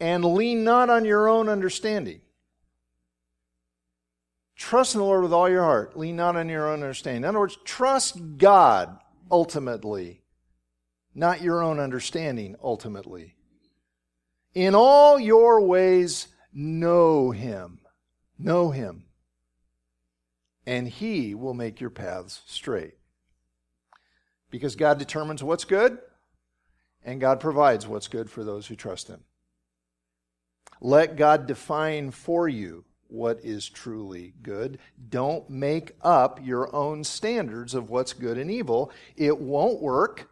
and 0.00 0.24
lean 0.24 0.64
not 0.64 0.90
on 0.90 1.04
your 1.04 1.28
own 1.28 1.48
understanding. 1.48 2.20
Trust 4.56 4.94
in 4.94 5.00
the 5.00 5.04
Lord 5.04 5.22
with 5.22 5.32
all 5.32 5.48
your 5.48 5.64
heart. 5.64 5.98
Lean 5.98 6.16
not 6.16 6.36
on 6.36 6.48
your 6.48 6.68
own 6.68 6.82
understanding. 6.82 7.22
In 7.22 7.28
other 7.28 7.40
words, 7.40 7.58
trust 7.64 8.38
God 8.38 8.98
ultimately, 9.30 10.22
not 11.14 11.42
your 11.42 11.62
own 11.62 11.80
understanding 11.80 12.56
ultimately. 12.62 13.34
In 14.54 14.74
all 14.74 15.18
your 15.18 15.60
ways, 15.60 16.28
know 16.52 17.32
Him. 17.32 17.80
Know 18.38 18.70
Him. 18.70 19.06
And 20.66 20.88
He 20.88 21.34
will 21.34 21.54
make 21.54 21.80
your 21.80 21.90
paths 21.90 22.42
straight. 22.46 22.94
Because 24.50 24.76
God 24.76 24.98
determines 24.98 25.42
what's 25.42 25.64
good, 25.64 25.98
and 27.04 27.20
God 27.20 27.40
provides 27.40 27.86
what's 27.86 28.08
good 28.08 28.30
for 28.30 28.44
those 28.44 28.66
who 28.66 28.76
trust 28.76 29.08
Him. 29.08 29.20
Let 30.80 31.16
God 31.16 31.46
define 31.46 32.10
for 32.10 32.48
you 32.48 32.84
what 33.08 33.44
is 33.44 33.68
truly 33.68 34.34
good. 34.42 34.78
Don't 35.08 35.48
make 35.48 35.92
up 36.02 36.40
your 36.42 36.74
own 36.74 37.04
standards 37.04 37.74
of 37.74 37.90
what's 37.90 38.12
good 38.12 38.38
and 38.38 38.50
evil. 38.50 38.90
It 39.16 39.38
won't 39.38 39.80
work 39.80 40.30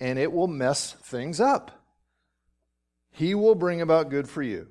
and 0.00 0.18
it 0.18 0.32
will 0.32 0.48
mess 0.48 0.92
things 1.02 1.40
up. 1.40 1.70
He 3.10 3.34
will 3.34 3.54
bring 3.54 3.80
about 3.80 4.10
good 4.10 4.28
for 4.28 4.42
you. 4.42 4.68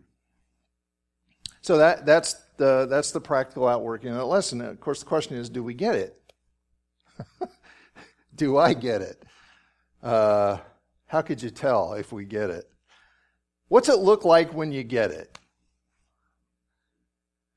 So 1.61 1.77
that, 1.77 2.05
that's, 2.05 2.35
the, 2.57 2.87
that's 2.89 3.11
the 3.11 3.21
practical 3.21 3.67
outworking 3.67 4.09
of 4.09 4.17
that 4.17 4.25
lesson. 4.25 4.59
of 4.59 4.79
course, 4.81 4.99
the 4.99 5.05
question 5.05 5.37
is 5.37 5.49
do 5.49 5.63
we 5.63 5.73
get 5.73 5.95
it? 5.95 6.19
do 8.35 8.57
I 8.57 8.73
get 8.73 9.01
it? 9.01 9.23
Uh, 10.01 10.57
how 11.13 11.21
could 11.21 11.43
you 11.43 11.51
tell 11.51 11.93
if 11.93 12.11
we 12.11 12.25
get 12.25 12.49
it? 12.49 12.67
What's 13.67 13.87
it 13.87 13.99
look 13.99 14.25
like 14.25 14.51
when 14.51 14.71
you 14.71 14.81
get 14.81 15.11
it? 15.11 15.37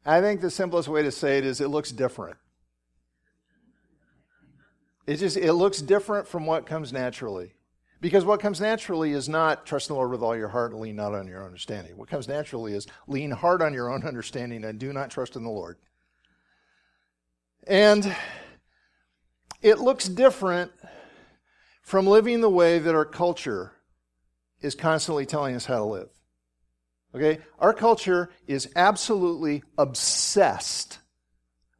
I 0.05 0.21
think 0.21 0.43
the 0.43 0.51
simplest 0.51 0.89
way 0.89 1.03
to 1.03 1.11
say 1.11 1.39
it 1.39 1.47
is 1.47 1.63
it 1.63 1.69
looks 1.69 1.91
different. 1.91 2.37
It 5.07 5.17
just 5.17 5.39
it 5.39 5.55
looks 5.55 5.81
different 5.81 6.29
from 6.29 6.45
what 6.45 6.67
comes 6.67 6.93
naturally. 6.93 7.55
Because 8.03 8.27
what 8.27 8.41
comes 8.41 8.61
naturally 8.61 9.13
is 9.13 9.27
not 9.27 9.65
trust 9.65 9.89
the 9.89 9.95
Lord 9.95 10.11
with 10.11 10.21
all 10.21 10.37
your 10.37 10.49
heart 10.49 10.73
and 10.73 10.81
lean 10.83 10.97
not 10.97 11.15
on 11.15 11.27
your 11.27 11.41
own 11.41 11.47
understanding. 11.47 11.97
What 11.97 12.11
comes 12.11 12.29
naturally 12.29 12.75
is 12.75 12.87
lean 13.07 13.31
hard 13.31 13.63
on 13.63 13.73
your 13.73 13.91
own 13.91 14.05
understanding 14.07 14.65
and 14.65 14.79
do 14.79 14.93
not 14.93 15.11
trust 15.11 15.35
in 15.35 15.45
the 15.45 15.51
Lord. 15.51 15.79
And 17.67 18.15
it 19.63 19.79
looks 19.79 20.11
different 20.11 20.73
from 21.87 22.05
living 22.05 22.41
the 22.41 22.51
way 22.51 22.81
that 22.81 22.97
our 22.97 23.05
culture 23.05 23.71
is 24.61 24.75
constantly 24.75 25.25
telling 25.25 25.55
us 25.55 25.67
how 25.67 25.79
to 25.79 25.85
live. 25.85 26.09
Okay? 27.15 27.39
Our 27.61 27.73
culture 27.73 28.29
is 28.49 28.69
absolutely 28.75 29.63
obsessed 29.79 30.99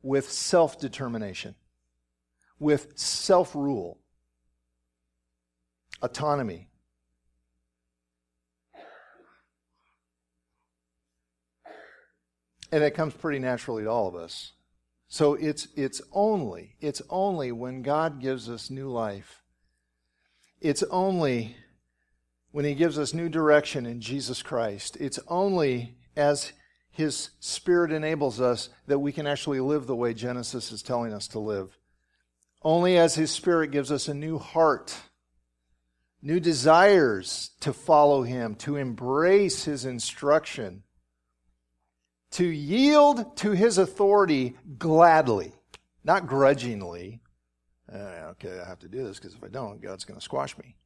with 0.03 0.31
self 0.31 0.79
determination, 0.79 1.57
with 2.61 2.93
self 2.95 3.57
rule, 3.57 3.99
autonomy. 6.01 6.69
And 12.71 12.85
it 12.85 12.95
comes 12.95 13.13
pretty 13.13 13.41
naturally 13.41 13.83
to 13.83 13.91
all 13.91 14.07
of 14.07 14.15
us. 14.15 14.53
So 15.09 15.35
it's, 15.35 15.67
it's 15.75 16.01
only, 16.13 16.77
it's 16.81 17.03
only 17.11 17.51
when 17.51 17.83
God 17.83 18.21
gives 18.21 18.49
us 18.49 18.71
new 18.71 18.89
life 18.89 19.43
it's 20.69 20.83
only 20.85 21.57
when 22.51 22.65
He 22.65 22.75
gives 22.75 22.99
us 22.99 23.15
new 23.15 23.29
direction 23.29 23.87
in 23.87 24.01
Jesus 24.01 24.43
Christ, 24.43 24.97
it's 24.99 25.21
only 25.29 25.97
as 26.17 26.53
His 26.91 27.31
Spirit 27.39 27.93
enables 27.93 28.41
us 28.41 28.69
that 28.87 28.99
we 28.99 29.13
can 29.13 29.27
actually 29.27 29.61
live 29.61 29.87
the 29.87 29.97
way 29.97 30.15
Genesis 30.15 30.73
is 30.73 30.83
telling 30.83 31.13
us 31.13 31.29
to 31.29 31.39
live. 31.39 31.79
Only 32.63 32.97
as 32.97 33.15
His 33.15 33.31
Spirit 33.31 33.71
gives 33.71 33.93
us 33.93 34.09
a 34.09 34.15
new 34.15 34.39
heart, 34.39 34.97
new 36.21 36.41
desires 36.41 37.51
to 37.61 37.73
follow 37.73 38.23
Him, 38.23 38.55
to 38.57 38.77
embrace 38.77 39.65
His 39.65 39.85
instruction, 39.85 40.83
to 42.33 42.47
yield 42.47 43.37
to 43.37 43.53
His 43.53 43.79
authority 43.79 44.57
gladly, 44.79 45.53
not 46.03 46.27
grudgingly, 46.27 47.21
uh, 47.93 48.31
okay, 48.33 48.61
I 48.65 48.69
have 48.69 48.81
to 48.81 48.89
do 48.89 49.05
this 49.05 49.19
because 49.19 49.35
if 49.35 49.45
I 49.45 49.49
don't, 49.49 49.81
God's 49.81 50.05
going 50.05 50.19
to 50.19 50.25
squash 50.25 50.57
me. 50.59 50.77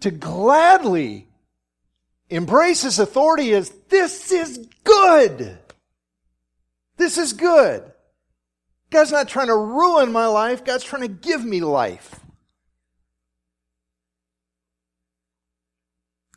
To 0.00 0.10
gladly 0.10 1.28
embrace 2.28 2.82
His 2.82 2.98
authority 2.98 3.52
as 3.52 3.70
this 3.88 4.32
is 4.32 4.68
good. 4.84 5.58
This 6.96 7.18
is 7.18 7.32
good. 7.32 7.90
God's 8.90 9.12
not 9.12 9.28
trying 9.28 9.46
to 9.46 9.56
ruin 9.56 10.10
my 10.10 10.26
life, 10.26 10.64
God's 10.64 10.84
trying 10.84 11.02
to 11.02 11.08
give 11.08 11.44
me 11.44 11.60
life. 11.60 12.18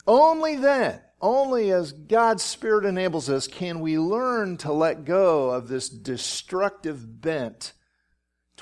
Only 0.06 0.58
then, 0.58 1.00
only 1.22 1.72
as 1.72 1.94
God's 1.94 2.44
Spirit 2.44 2.86
enables 2.86 3.30
us, 3.30 3.48
can 3.48 3.80
we 3.80 3.98
learn 3.98 4.58
to 4.58 4.74
let 4.74 5.06
go 5.06 5.50
of 5.50 5.70
this 5.70 5.90
destructive 5.90 7.22
bent 7.22 7.74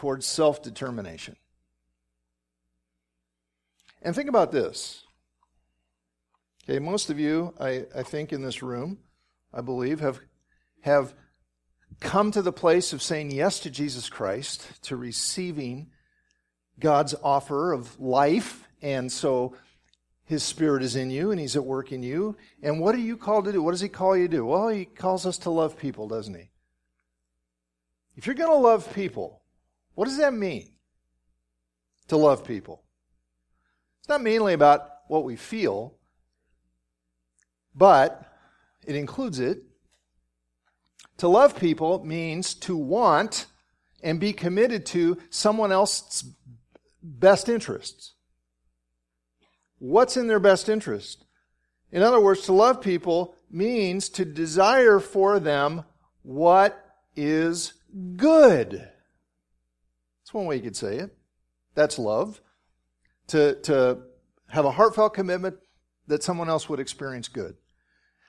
towards 0.02 0.26
self 0.26 0.64
determination. 0.64 1.36
And 4.02 4.16
think 4.16 4.30
about 4.30 4.52
this. 4.52 5.04
Okay, 6.64 6.80
most 6.80 7.12
of 7.12 7.20
you, 7.20 7.54
I, 7.60 7.86
I 7.96 8.02
think, 8.02 8.34
in 8.34 8.42
this 8.42 8.64
room, 8.64 8.98
I 9.54 9.62
believe, 9.62 10.00
have, 10.00 10.20
have 10.82 11.14
come 12.00 12.32
to 12.32 12.42
the 12.42 12.52
place 12.52 12.94
of 12.94 13.04
saying 13.04 13.30
yes 13.30 13.60
to 13.60 13.70
Jesus 13.70 14.10
Christ, 14.10 14.68
to 14.86 14.96
receiving 14.96 15.92
God's 16.80 17.14
offer 17.24 17.72
of 17.72 18.00
life. 18.00 18.68
And 18.82 19.12
so 19.12 19.56
his 20.24 20.42
spirit 20.42 20.82
is 20.82 20.96
in 20.96 21.12
you 21.12 21.30
and 21.30 21.40
he's 21.40 21.56
at 21.56 21.64
work 21.64 21.92
in 21.92 22.02
you. 22.02 22.38
And 22.64 22.80
what 22.80 22.96
are 22.96 23.00
you 23.00 23.18
called 23.18 23.46
to 23.46 23.52
do? 23.52 23.62
What 23.62 23.72
does 23.72 23.82
he 23.82 23.90
call 23.90 24.18
you 24.18 24.28
to 24.28 24.38
do? 24.38 24.46
Well, 24.48 24.70
he 24.70 24.86
calls 24.86 25.28
us 25.28 25.38
to 25.40 25.52
love 25.52 25.78
people, 25.78 26.08
doesn't 26.08 26.34
he? 26.34 26.50
If 28.16 28.26
you're 28.26 28.34
going 28.34 28.50
to 28.50 28.56
love 28.56 28.92
people, 28.96 29.41
what 29.96 30.06
does 30.06 30.18
that 30.18 30.34
mean? 30.34 30.72
To 32.08 32.18
love 32.18 32.46
people. 32.46 32.84
It's 34.00 34.10
not 34.10 34.22
mainly 34.22 34.54
about 34.54 34.88
what 35.08 35.24
we 35.24 35.36
feel, 35.36 35.96
but 37.76 38.26
it 38.86 38.96
includes 38.96 39.40
it. 39.40 39.64
To 41.18 41.28
love 41.28 41.58
people 41.58 42.04
means 42.04 42.54
to 42.56 42.76
want 42.76 43.46
and 44.02 44.20
be 44.20 44.34
committed 44.34 44.86
to 44.88 45.20
someone 45.30 45.72
else's 45.72 46.24
best 47.04 47.48
interests. 47.48 48.14
What's 49.78 50.18
in 50.18 50.28
their 50.28 50.40
best 50.40 50.70
interest? 50.70 51.26
In 51.92 52.02
other 52.02 52.20
words, 52.20 52.42
to 52.44 52.54
love 52.54 52.82
people 52.82 53.36
means 53.50 54.10
to 54.10 54.26
desire 54.26 55.00
for 55.00 55.40
them 55.40 55.84
what 56.24 56.84
is 57.16 57.74
good. 58.16 58.88
That's 60.32 60.38
one 60.38 60.46
way 60.46 60.56
you 60.56 60.62
could 60.62 60.78
say 60.78 60.96
it. 60.96 61.14
That's 61.76 62.00
love. 62.00 62.40
To, 63.28 63.56
to 63.64 63.98
have 64.48 64.64
a 64.64 64.72
heartfelt 64.72 65.14
commitment 65.14 65.58
that 66.08 66.24
someone 66.24 66.48
else 66.48 66.70
would 66.70 66.80
experience 66.80 67.28
good. 67.28 67.58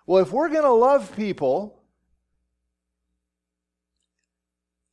Well, 0.04 0.20
if 0.20 0.32
we're 0.32 0.48
going 0.48 0.64
to 0.64 0.72
love 0.72 1.14
people 1.14 1.80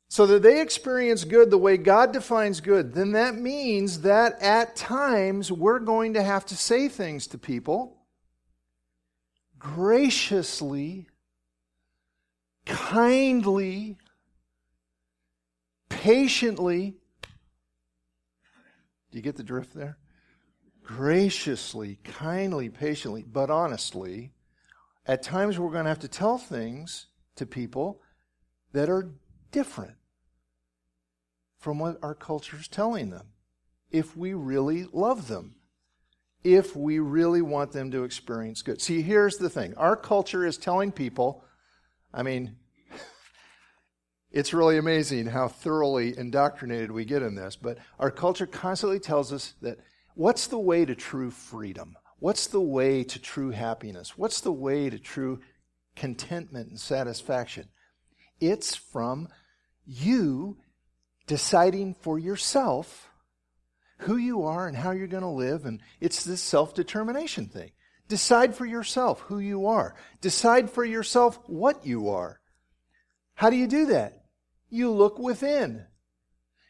so 0.08 0.28
that 0.28 0.43
they 0.43 0.62
experience 0.62 1.24
good 1.24 1.50
the 1.50 1.58
way 1.58 1.78
God 1.78 2.12
defines 2.12 2.62
good, 2.62 2.93
then 2.93 3.13
that 3.13 3.34
means 3.34 4.02
that 4.02 4.39
at 4.39 4.76
times 4.76 5.52
we're 5.52 5.80
going 5.80 6.13
to 6.13 6.22
have 6.22 6.45
to 6.45 6.56
say 6.56 6.88
things 6.88 7.26
to 7.26 7.39
people 7.39 7.98
graciously, 9.58 11.08
kindly, 12.67 13.98
patiently. 15.89 16.95
Do 19.12 19.17
you 19.17 19.22
get 19.22 19.36
the 19.36 19.43
drift 19.43 19.74
there? 19.74 19.98
Graciously, 20.84 22.00
kindly, 22.04 22.69
patiently, 22.69 23.24
but 23.24 23.50
honestly. 23.50 24.32
At 25.06 25.24
times 25.24 25.58
we're 25.58 25.72
going 25.72 25.86
to 25.86 25.89
have 25.89 26.00
to 26.00 26.08
tell 26.08 26.38
things 26.38 27.08
to 27.36 27.45
people 27.45 28.02
that 28.74 28.89
are 28.89 29.12
different 29.52 29.95
from 31.58 31.80
what 31.80 31.98
our 32.02 32.15
culture 32.15 32.58
is 32.58 32.67
telling 32.67 33.10
them 33.10 33.28
if 33.91 34.15
we 34.15 34.34
really 34.34 34.86
love 34.93 35.28
them, 35.28 35.56
if 36.43 36.76
we 36.76 37.00
really 37.00 37.41
want 37.41 37.72
them 37.72 37.91
to 37.91 38.04
experience 38.04 38.62
good. 38.62 38.82
See, 38.82 39.02
here's 39.02 39.38
the 39.38 39.50
thing 39.50 39.74
our 39.78 39.95
culture 39.95 40.45
is 40.45 40.58
telling 40.58 40.91
people, 40.91 41.43
I 42.13 42.24
mean, 42.24 42.56
it's 44.32 44.54
really 44.54 44.78
amazing 44.78 45.28
how 45.28 45.48
thoroughly 45.48 46.18
indoctrinated 46.18 46.92
we 46.92 47.06
get 47.06 47.24
in 47.24 47.36
this, 47.36 47.56
but 47.56 47.78
our 47.98 48.12
culture 48.12 48.46
constantly 48.46 49.00
tells 49.00 49.34
us 49.34 49.54
that 49.62 49.80
what's 50.13 50.48
the 50.48 50.60
way 50.60 50.86
to 50.86 50.96
true 50.96 51.32
freedom? 51.32 51.98
What's 52.20 52.48
the 52.48 52.62
way 52.62 53.04
to 53.06 53.20
true 53.20 53.52
happiness? 53.52 54.18
What's 54.18 54.42
the 54.42 54.52
way 54.52 54.89
to 54.89 55.00
true 55.00 55.39
contentment 55.96 56.70
and 56.70 56.80
satisfaction? 56.80 57.70
It's 58.39 58.76
from 58.76 59.30
you 59.86 60.58
deciding 61.26 61.96
for 61.96 62.20
yourself 62.20 63.10
who 64.00 64.18
you 64.18 64.44
are 64.44 64.68
and 64.68 64.78
how 64.78 64.92
you're 64.92 65.08
going 65.08 65.24
to 65.24 65.30
live, 65.30 65.65
and 65.65 65.82
it's 66.00 66.24
this 66.24 66.42
self 66.42 66.74
determination 66.74 67.48
thing. 67.48 67.72
Decide 68.08 68.56
for 68.56 68.65
yourself 68.65 69.22
who 69.22 69.39
you 69.39 69.68
are, 69.68 69.96
decide 70.22 70.70
for 70.70 70.86
yourself 70.86 71.39
what 71.48 71.86
you 71.86 72.10
are. 72.10 72.39
How 73.34 73.50
do 73.50 73.56
you 73.56 73.68
do 73.68 73.88
that? 73.88 74.19
You 74.70 74.92
look 74.92 75.20
within. 75.20 75.86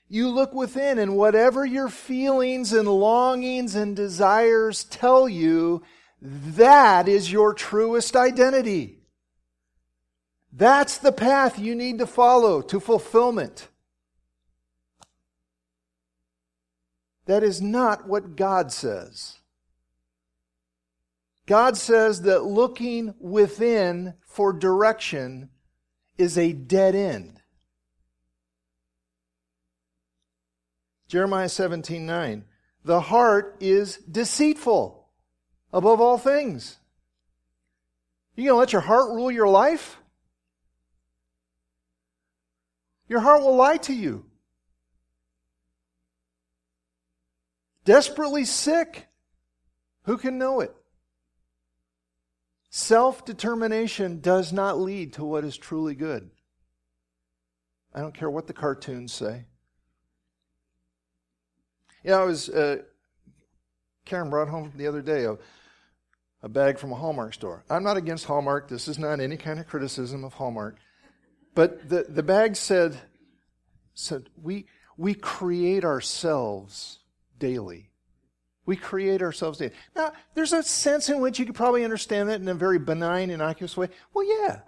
You 0.08 0.30
look 0.30 0.54
within, 0.54 0.98
and 0.98 1.16
whatever 1.16 1.66
your 1.66 1.90
feelings 1.90 2.74
and 2.74 2.88
longings 2.88 3.76
and 3.76 3.96
desires 3.96 4.84
tell 4.84 5.30
you, 5.30 5.84
that 6.22 7.08
is 7.08 7.32
your 7.32 7.54
truest 7.54 8.16
identity. 8.16 9.00
That's 10.52 10.98
the 10.98 11.12
path 11.12 11.60
you 11.60 11.76
need 11.76 12.00
to 12.00 12.08
follow 12.08 12.62
to 12.64 12.80
fulfillment. 12.80 13.68
That 17.28 17.44
is 17.44 17.62
not 17.62 18.08
what 18.08 18.36
God 18.36 18.72
says. 18.72 19.36
God 21.46 21.78
says 21.78 22.24
that 22.24 22.44
looking 22.44 23.14
within 23.20 24.16
for 24.26 24.52
direction 24.54 25.50
is 26.18 26.38
a 26.38 26.54
dead 26.54 26.96
end. 26.96 27.39
Jeremiah 31.10 31.50
17 31.50 32.06
9. 32.06 32.46
The 32.86 33.02
heart 33.02 33.58
is 33.60 33.98
deceitful 33.98 35.08
above 35.74 36.00
all 36.00 36.18
things. 36.18 36.78
You 38.36 38.46
going 38.46 38.56
to 38.56 38.60
let 38.60 38.72
your 38.72 38.82
heart 38.82 39.10
rule 39.10 39.32
your 39.32 39.50
life? 39.50 39.98
Your 43.10 43.20
heart 43.20 43.42
will 43.42 43.56
lie 43.56 43.78
to 43.78 43.94
you. 43.94 44.24
Desperately 47.84 48.46
sick. 48.46 49.08
Who 50.04 50.18
can 50.18 50.38
know 50.38 50.62
it? 50.62 50.74
Self 52.70 53.26
determination 53.26 54.22
does 54.22 54.54
not 54.54 54.80
lead 54.80 55.14
to 55.14 55.26
what 55.26 55.44
is 55.44 55.58
truly 55.58 55.96
good. 55.96 56.30
I 57.96 58.00
don't 58.00 58.14
care 58.14 58.30
what 58.30 58.46
the 58.46 58.54
cartoons 58.54 59.12
say. 59.12 59.46
You 62.04 62.12
know, 62.12 62.22
I 62.22 62.24
was, 62.24 62.50
uh, 62.50 62.78
Karen 64.06 64.30
brought 64.30 64.48
home 64.48 64.72
the 64.76 64.88
other 64.88 65.02
day 65.02 65.26
a, 65.26 65.38
a 66.42 66.50
bag 66.50 66.80
from 66.80 66.92
a 66.92 66.96
Hallmark 66.96 67.34
store. 67.34 67.64
I'm 67.70 67.84
not 67.84 67.98
against 67.98 68.26
Hallmark. 68.26 68.70
This 68.70 68.88
is 68.88 68.98
not 68.98 69.20
any 69.20 69.38
kind 69.38 69.60
of 69.60 69.68
criticism 69.68 70.24
of 70.24 70.34
Hallmark. 70.34 70.78
But 71.56 71.90
the, 71.90 72.06
the 72.08 72.24
bag 72.24 72.56
said, 72.56 72.98
said 73.94 74.30
we, 74.42 74.68
we 74.98 75.14
create 75.14 75.84
ourselves 75.84 77.00
daily. 77.38 77.92
We 78.66 78.78
create 78.78 79.22
ourselves 79.22 79.58
daily. 79.58 79.74
Now, 79.96 80.14
there's 80.36 80.54
a 80.54 80.64
sense 80.64 81.10
in 81.10 81.20
which 81.20 81.40
you 81.40 81.46
could 81.46 81.56
probably 81.56 81.84
understand 81.84 82.30
that 82.30 82.40
in 82.40 82.48
a 82.48 82.54
very 82.54 82.80
benign, 82.80 83.30
innocuous 83.30 83.76
way. 83.76 83.90
Well, 84.14 84.26
yeah. 84.26 84.62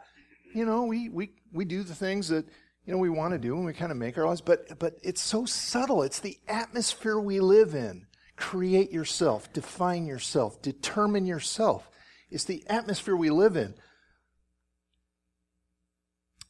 You 0.54 0.66
know, 0.66 0.84
we, 0.84 1.08
we, 1.08 1.32
we 1.54 1.64
do 1.64 1.84
the 1.84 1.96
things 1.96 2.28
that, 2.28 2.46
you 2.86 2.94
know, 2.94 3.00
we 3.00 3.10
want 3.10 3.34
to 3.34 3.40
do 3.40 3.56
and 3.56 3.66
we 3.66 3.74
kind 3.74 3.92
of 3.92 3.98
make 3.98 4.18
our 4.18 4.26
lives, 4.26 4.42
but, 4.42 4.80
but 4.80 4.96
it's 5.04 5.22
so 5.22 5.46
subtle. 5.46 6.02
It's 6.02 6.20
the 6.20 6.40
atmosphere 6.48 7.20
we 7.20 7.40
live 7.40 7.76
in. 7.76 8.08
Create 8.36 8.92
yourself, 8.92 9.54
define 9.54 10.08
yourself, 10.08 10.62
determine 10.62 11.28
yourself. 11.28 11.88
It's 12.32 12.46
the 12.46 12.64
atmosphere 12.68 13.16
we 13.16 13.30
live 13.30 13.56
in. 13.56 13.76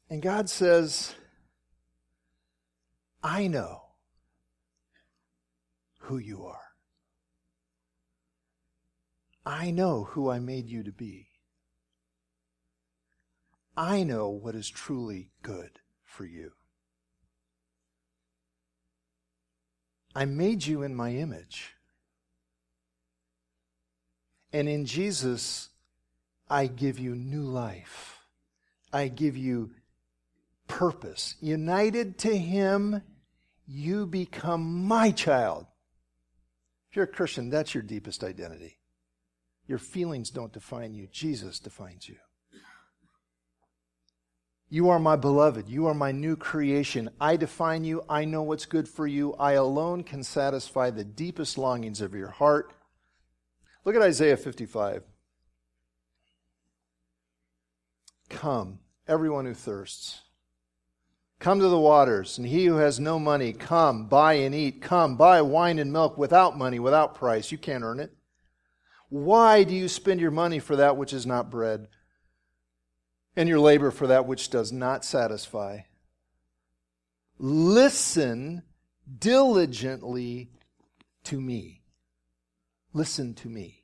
And 0.10 0.22
God 0.22 0.50
says, 0.50 1.15
I 3.22 3.48
know 3.48 3.82
who 6.00 6.17
you 6.17 6.46
are. 6.46 6.62
I 9.46 9.72
know 9.72 10.06
who 10.12 10.30
I 10.30 10.39
made 10.39 10.70
you 10.70 10.84
to 10.84 10.91
be. 10.91 11.28
I 13.76 14.04
know 14.04 14.30
what 14.30 14.56
is 14.56 14.70
truly 14.70 15.32
good 15.41 15.81
for 16.12 16.26
you. 16.26 16.52
I 20.13 20.26
made 20.26 20.65
you 20.65 20.84
in 20.84 20.93
my 20.93 21.12
image. 21.12 21.74
And 24.52 24.67
in 24.67 24.86
Jesus, 24.86 25.69
I 26.50 26.67
give 26.67 27.00
you 27.00 27.15
new 27.15 27.43
life. 27.43 28.19
I 28.91 29.08
give 29.08 29.38
you 29.38 29.71
purpose. 30.67 31.36
United 31.39 32.17
to 32.19 32.38
Him, 32.38 33.02
you 33.65 34.06
become 34.06 34.86
my 34.86 35.12
child. 35.12 35.65
If 36.89 36.97
you're 36.97 37.06
a 37.06 37.08
Christian, 37.08 37.50
that's 37.50 37.74
your 37.74 37.84
deepest 37.84 38.21
identity. 38.21 38.80
Your 39.65 39.78
feelings 39.78 40.30
don't 40.30 40.52
define 40.52 40.93
you, 40.93 41.08
Jesus 41.10 41.60
defines 41.60 42.10
you. 42.10 42.17
You 44.73 44.88
are 44.88 44.99
my 44.99 45.17
beloved. 45.17 45.67
You 45.67 45.88
are 45.88 45.93
my 45.93 46.13
new 46.13 46.38
creation. 46.38 47.10
I 47.19 47.36
define 47.36 47.84
you. 47.84 48.05
I 48.07 48.23
know 48.23 48.41
what's 48.41 48.65
good 48.65 48.88
for 48.88 49.05
you. 49.05 49.34
I 49.34 49.51
alone 49.51 50.01
can 50.01 50.23
satisfy 50.23 50.89
the 50.89 51.03
deepest 51.03 51.57
longings 51.57 51.99
of 51.99 52.15
your 52.15 52.29
heart. 52.29 52.71
Look 53.84 53.97
at 53.97 54.01
Isaiah 54.01 54.38
55. 54.38 55.03
Come, 58.29 58.79
everyone 59.10 59.45
who 59.45 59.53
thirsts. 59.53 60.21
Come 61.39 61.60
to 61.60 61.67
the 61.67 61.77
waters, 61.77 62.38
and 62.38 62.47
he 62.47 62.65
who 62.67 62.77
has 62.77 62.97
no 62.97 63.19
money, 63.19 63.51
come, 63.51 64.05
buy 64.05 64.36
and 64.36 64.55
eat. 64.55 64.81
Come, 64.81 65.17
buy 65.17 65.41
wine 65.41 65.79
and 65.79 65.91
milk 65.91 66.17
without 66.17 66.57
money, 66.57 66.79
without 66.79 67.13
price. 67.13 67.51
You 67.51 67.57
can't 67.57 67.84
earn 67.84 67.99
it. 67.99 68.13
Why 69.10 69.65
do 69.65 69.75
you 69.75 69.89
spend 69.89 70.21
your 70.21 70.31
money 70.31 70.60
for 70.60 70.77
that 70.77 70.95
which 70.95 71.12
is 71.12 71.25
not 71.25 71.49
bread, 71.49 71.89
and 73.36 73.48
your 73.48 73.60
labor 73.60 73.91
for 73.91 74.08
that 74.08 74.26
which 74.26 74.50
does 74.50 74.72
not 74.72 75.06
satisfy? 75.06 75.80
Listen 77.38 78.63
diligently 79.20 80.52
to 81.24 81.39
me. 81.39 81.82
Listen 82.94 83.34
to 83.36 83.50
me. 83.50 83.84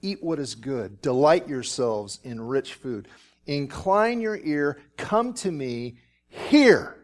Eat 0.00 0.22
what 0.22 0.38
is 0.38 0.54
good. 0.54 1.00
Delight 1.00 1.48
yourselves 1.48 2.18
in 2.24 2.40
rich 2.40 2.74
food. 2.74 3.08
Incline 3.46 4.20
your 4.20 4.36
ear. 4.36 4.80
Come 4.96 5.34
to 5.34 5.50
me 5.50 5.96
Hear 6.32 6.96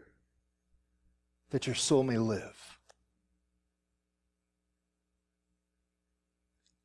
that 1.51 1.67
your 1.67 1.75
soul 1.75 2.03
may 2.03 2.17
live. 2.17 2.79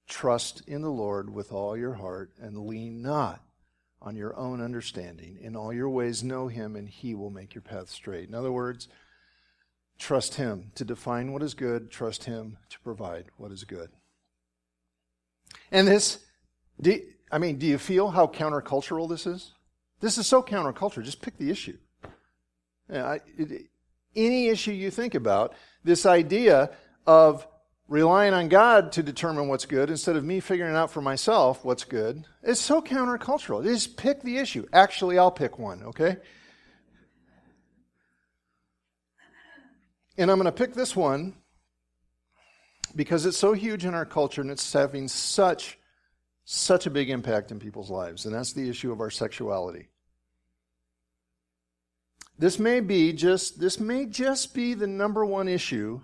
Trust 0.07 0.63
in 0.69 0.83
the 0.83 0.91
Lord 0.91 1.33
with 1.33 1.53
all 1.53 1.75
your 1.75 1.95
heart 1.95 2.33
and 2.39 2.67
lean 2.67 3.01
not 3.01 3.43
on 4.05 4.15
your 4.15 4.37
own 4.37 4.61
understanding. 4.61 5.39
In 5.41 5.57
all 5.57 5.73
your 5.73 5.89
ways, 5.89 6.23
know 6.23 6.47
him, 6.47 6.77
and 6.77 6.89
he 6.89 7.15
will 7.15 7.31
make 7.31 7.55
your 7.55 7.63
path 7.63 7.89
straight. 7.89 8.29
In 8.29 8.35
other 8.35 8.53
words, 8.53 8.89
trust 9.99 10.35
him 10.35 10.71
to 10.75 10.85
define 10.85 11.33
what 11.33 11.43
is 11.43 11.55
good, 11.55 11.91
trust 11.91 12.25
him 12.25 12.59
to 12.69 12.79
provide 12.81 13.27
what 13.39 13.51
is 13.51 13.65
good. 13.65 13.89
And 15.73 15.89
this, 15.89 16.19
do, 16.81 17.01
I 17.33 17.39
mean, 17.39 17.59
do 17.59 17.67
you 17.67 17.79
feel 17.79 18.11
how 18.11 18.27
countercultural 18.27 19.09
this 19.09 19.27
is? 19.27 19.53
This 20.01 20.19
is 20.19 20.27
so 20.27 20.43
countercultural. 20.43 21.05
Just 21.05 21.23
pick 21.23 21.39
the 21.39 21.51
issue. 21.51 21.79
I, 22.93 23.21
it, 23.39 23.69
any 24.15 24.49
issue 24.49 24.73
you 24.73 24.91
think 24.91 25.15
about, 25.15 25.55
this 25.83 26.05
idea 26.05 26.71
of 27.07 27.47
relying 27.89 28.33
on 28.33 28.49
God 28.49 28.93
to 28.93 29.03
determine 29.03 29.49
what's 29.49 29.67
good 29.67 29.91
instead 29.91 30.17
of 30.17 30.25
me 30.25 30.41
figuring 30.41 30.75
out 30.75 30.91
for 30.91 31.03
myself 31.03 31.65
what's 31.65 31.85
good 31.85 32.25
is 32.43 32.59
so 32.59 32.81
countercultural. 32.81 33.63
Just 33.63 33.97
pick 33.97 34.23
the 34.23 34.39
issue. 34.39 34.67
Actually, 34.73 35.19
I'll 35.19 35.31
pick 35.31 35.59
one, 35.59 35.83
okay? 35.85 36.17
And 40.17 40.31
I'm 40.31 40.39
going 40.39 40.47
to 40.47 40.53
pick 40.53 40.75
this 40.75 40.95
one 40.95 41.35
because 42.95 43.27
it's 43.27 43.37
so 43.37 43.53
huge 43.53 43.85
in 43.85 43.95
our 43.95 44.07
culture 44.07 44.41
and 44.41 44.51
it's 44.51 44.73
having 44.73 45.09
such 45.09 45.79
such 46.47 46.87
a 46.87 46.91
big 46.91 47.09
impact 47.09 47.51
in 47.51 47.59
people's 47.59 47.91
lives 47.91 48.27
and 48.27 48.35
that's 48.35 48.53
the 48.53 48.69
issue 48.69 48.93
of 48.93 49.01
our 49.01 49.11
sexuality. 49.11 49.89
This 52.39 52.59
may 52.59 52.81
be 52.81 53.13
just 53.13 53.59
this 53.59 53.81
may 53.81 54.07
just 54.07 54.55
be 54.55 54.75
the 54.75 54.87
number 54.87 55.25
one 55.25 55.49
issue 55.49 56.03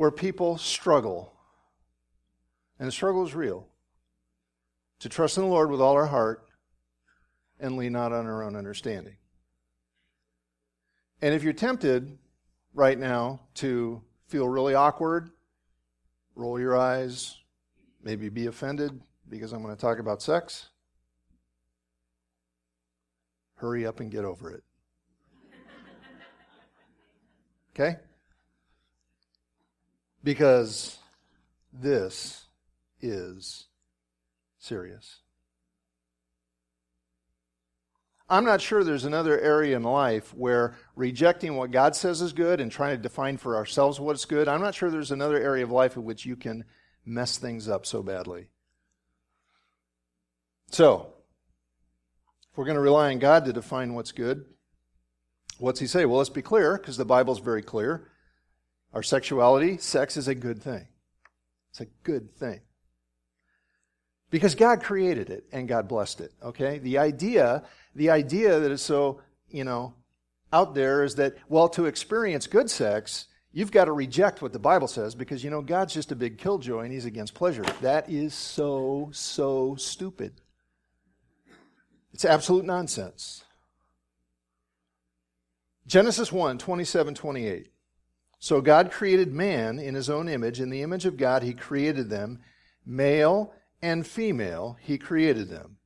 where 0.00 0.10
people 0.10 0.56
struggle. 0.56 1.30
And 2.78 2.88
the 2.88 2.92
struggle 2.92 3.22
is 3.26 3.34
real. 3.34 3.66
To 5.00 5.10
trust 5.10 5.36
in 5.36 5.42
the 5.42 5.48
Lord 5.50 5.70
with 5.70 5.82
all 5.82 5.92
our 5.92 6.06
heart 6.06 6.48
and 7.58 7.76
lean 7.76 7.92
not 7.92 8.10
on 8.10 8.24
our 8.24 8.42
own 8.42 8.56
understanding. 8.56 9.16
And 11.20 11.34
if 11.34 11.42
you're 11.42 11.52
tempted 11.52 12.16
right 12.72 12.98
now 12.98 13.40
to 13.56 14.00
feel 14.26 14.48
really 14.48 14.72
awkward, 14.72 15.32
roll 16.34 16.58
your 16.58 16.78
eyes, 16.78 17.36
maybe 18.02 18.30
be 18.30 18.46
offended 18.46 18.98
because 19.28 19.52
I'm 19.52 19.62
going 19.62 19.76
to 19.76 19.80
talk 19.82 19.98
about 19.98 20.22
sex, 20.22 20.70
hurry 23.56 23.84
up 23.84 24.00
and 24.00 24.10
get 24.10 24.24
over 24.24 24.50
it. 24.50 24.62
Okay? 27.78 27.96
Because 30.22 30.98
this 31.72 32.46
is 33.00 33.66
serious. 34.58 35.20
I'm 38.28 38.44
not 38.44 38.60
sure 38.60 38.84
there's 38.84 39.04
another 39.04 39.40
area 39.40 39.76
in 39.76 39.82
life 39.82 40.32
where 40.34 40.76
rejecting 40.94 41.56
what 41.56 41.72
God 41.72 41.96
says 41.96 42.20
is 42.22 42.32
good 42.32 42.60
and 42.60 42.70
trying 42.70 42.96
to 42.96 43.02
define 43.02 43.38
for 43.38 43.56
ourselves 43.56 43.98
what's 43.98 44.24
good, 44.24 44.46
I'm 44.46 44.60
not 44.60 44.76
sure 44.76 44.88
there's 44.88 45.10
another 45.10 45.40
area 45.40 45.64
of 45.64 45.72
life 45.72 45.96
in 45.96 46.04
which 46.04 46.24
you 46.24 46.36
can 46.36 46.64
mess 47.04 47.38
things 47.38 47.68
up 47.68 47.84
so 47.86 48.04
badly. 48.04 48.46
So, 50.70 51.12
If 52.52 52.58
we're 52.58 52.64
going 52.64 52.76
to 52.76 52.80
rely 52.80 53.10
on 53.10 53.18
God 53.18 53.44
to 53.46 53.52
define 53.52 53.94
what's 53.94 54.12
good, 54.12 54.44
what's 55.58 55.80
He 55.80 55.88
say? 55.88 56.04
Well, 56.04 56.18
let's 56.18 56.30
be 56.30 56.42
clear, 56.42 56.78
because 56.78 56.96
the 56.96 57.04
Bible's 57.04 57.40
very 57.40 57.62
clear. 57.62 58.09
Our 58.92 59.02
sexuality, 59.02 59.78
sex 59.78 60.16
is 60.16 60.28
a 60.28 60.34
good 60.34 60.62
thing. 60.62 60.86
It's 61.70 61.80
a 61.80 61.86
good 62.02 62.34
thing. 62.34 62.60
Because 64.30 64.54
God 64.54 64.82
created 64.82 65.30
it 65.30 65.44
and 65.52 65.68
God 65.68 65.88
blessed 65.88 66.20
it, 66.20 66.32
okay? 66.42 66.78
The 66.78 66.98
idea, 66.98 67.64
the 67.94 68.10
idea 68.10 68.60
that 68.60 68.70
is 68.70 68.82
so, 68.82 69.20
you 69.48 69.64
know, 69.64 69.94
out 70.52 70.74
there 70.74 71.04
is 71.04 71.16
that, 71.16 71.36
well, 71.48 71.68
to 71.70 71.86
experience 71.86 72.46
good 72.46 72.70
sex, 72.70 73.26
you've 73.52 73.72
got 73.72 73.86
to 73.86 73.92
reject 73.92 74.42
what 74.42 74.52
the 74.52 74.58
Bible 74.58 74.88
says 74.88 75.14
because, 75.14 75.42
you 75.42 75.50
know, 75.50 75.62
God's 75.62 75.94
just 75.94 76.12
a 76.12 76.16
big 76.16 76.38
killjoy 76.38 76.82
and 76.82 76.92
he's 76.92 77.04
against 77.04 77.34
pleasure. 77.34 77.64
That 77.80 78.08
is 78.08 78.34
so, 78.34 79.10
so 79.12 79.74
stupid. 79.76 80.40
It's 82.12 82.24
absolute 82.24 82.64
nonsense. 82.64 83.44
Genesis 85.86 86.30
1 86.30 86.58
27, 86.58 87.14
28. 87.14 87.70
So 88.40 88.62
God 88.62 88.90
created 88.90 89.32
man 89.32 89.78
in 89.78 89.94
his 89.94 90.08
own 90.08 90.28
image. 90.28 90.60
In 90.60 90.70
the 90.70 90.82
image 90.82 91.04
of 91.04 91.18
God, 91.18 91.42
he 91.42 91.52
created 91.52 92.08
them. 92.08 92.40
Male 92.86 93.52
and 93.82 94.06
female, 94.06 94.78
he 94.80 94.96
created 94.96 95.50
them. 95.50 95.76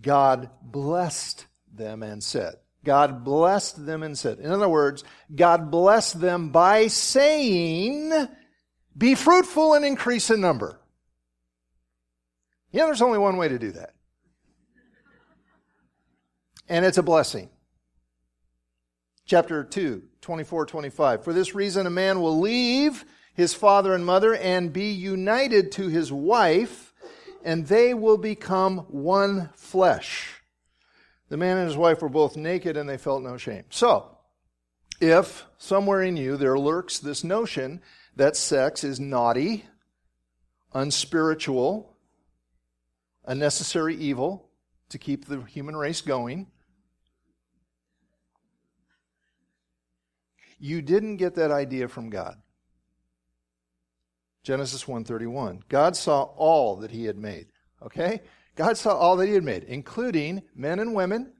God 0.00 0.50
blessed 0.62 1.46
them 1.72 2.04
and 2.04 2.22
said, 2.22 2.54
God 2.84 3.24
blessed 3.24 3.84
them 3.84 4.04
and 4.04 4.16
said, 4.16 4.38
in 4.38 4.50
other 4.50 4.68
words, 4.68 5.02
God 5.34 5.70
blessed 5.70 6.20
them 6.20 6.50
by 6.50 6.86
saying, 6.86 8.28
be 8.96 9.16
fruitful 9.16 9.74
and 9.74 9.84
increase 9.84 10.30
in 10.30 10.40
number. 10.40 10.80
Yeah, 12.70 12.86
there's 12.86 13.02
only 13.02 13.18
one 13.18 13.36
way 13.36 13.48
to 13.48 13.58
do 13.58 13.72
that. 13.72 13.94
And 16.68 16.84
it's 16.84 16.98
a 16.98 17.02
blessing. 17.02 17.50
Chapter 19.28 19.62
2, 19.62 20.02
24, 20.22 20.64
25. 20.64 21.22
For 21.22 21.34
this 21.34 21.54
reason, 21.54 21.86
a 21.86 21.90
man 21.90 22.22
will 22.22 22.40
leave 22.40 23.04
his 23.34 23.52
father 23.52 23.92
and 23.92 24.06
mother 24.06 24.34
and 24.34 24.72
be 24.72 24.90
united 24.90 25.70
to 25.72 25.88
his 25.88 26.10
wife, 26.10 26.94
and 27.44 27.66
they 27.66 27.92
will 27.92 28.16
become 28.16 28.78
one 28.88 29.50
flesh. 29.54 30.40
The 31.28 31.36
man 31.36 31.58
and 31.58 31.68
his 31.68 31.76
wife 31.76 32.00
were 32.00 32.08
both 32.08 32.38
naked 32.38 32.78
and 32.78 32.88
they 32.88 32.96
felt 32.96 33.22
no 33.22 33.36
shame. 33.36 33.64
So, 33.68 34.16
if 34.98 35.44
somewhere 35.58 36.02
in 36.02 36.16
you 36.16 36.38
there 36.38 36.58
lurks 36.58 36.98
this 36.98 37.22
notion 37.22 37.82
that 38.16 38.34
sex 38.34 38.82
is 38.82 38.98
naughty, 38.98 39.66
unspiritual, 40.72 41.94
a 43.26 43.34
necessary 43.34 43.94
evil 43.94 44.48
to 44.88 44.96
keep 44.96 45.26
the 45.26 45.42
human 45.42 45.76
race 45.76 46.00
going, 46.00 46.46
you 50.58 50.82
didn't 50.82 51.16
get 51.16 51.34
that 51.36 51.50
idea 51.50 51.88
from 51.88 52.10
God. 52.10 52.36
Genesis 54.42 54.84
1:31. 54.84 55.62
God 55.68 55.96
saw 55.96 56.22
all 56.22 56.76
that 56.76 56.90
he 56.90 57.04
had 57.04 57.18
made. 57.18 57.48
Okay? 57.82 58.22
God 58.58 58.76
saw 58.76 58.96
all 58.96 59.16
that 59.18 59.28
He 59.28 59.34
had 59.34 59.44
made, 59.44 59.62
including 59.62 60.42
men 60.52 60.80
and 60.80 60.92
women 60.92 61.32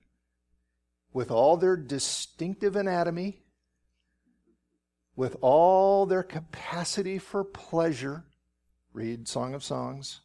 with 1.13 1.33
all 1.33 1.57
their 1.57 1.77
distinctive 1.77 2.77
anatomy, 2.77 3.43
with 5.17 5.37
all 5.41 6.07
their 6.07 6.23
capacity 6.23 7.19
for 7.19 7.43
pleasure. 7.43 8.25
Read 8.93 9.27
Song 9.27 9.53
of 9.53 9.65
Songs. 9.65 10.21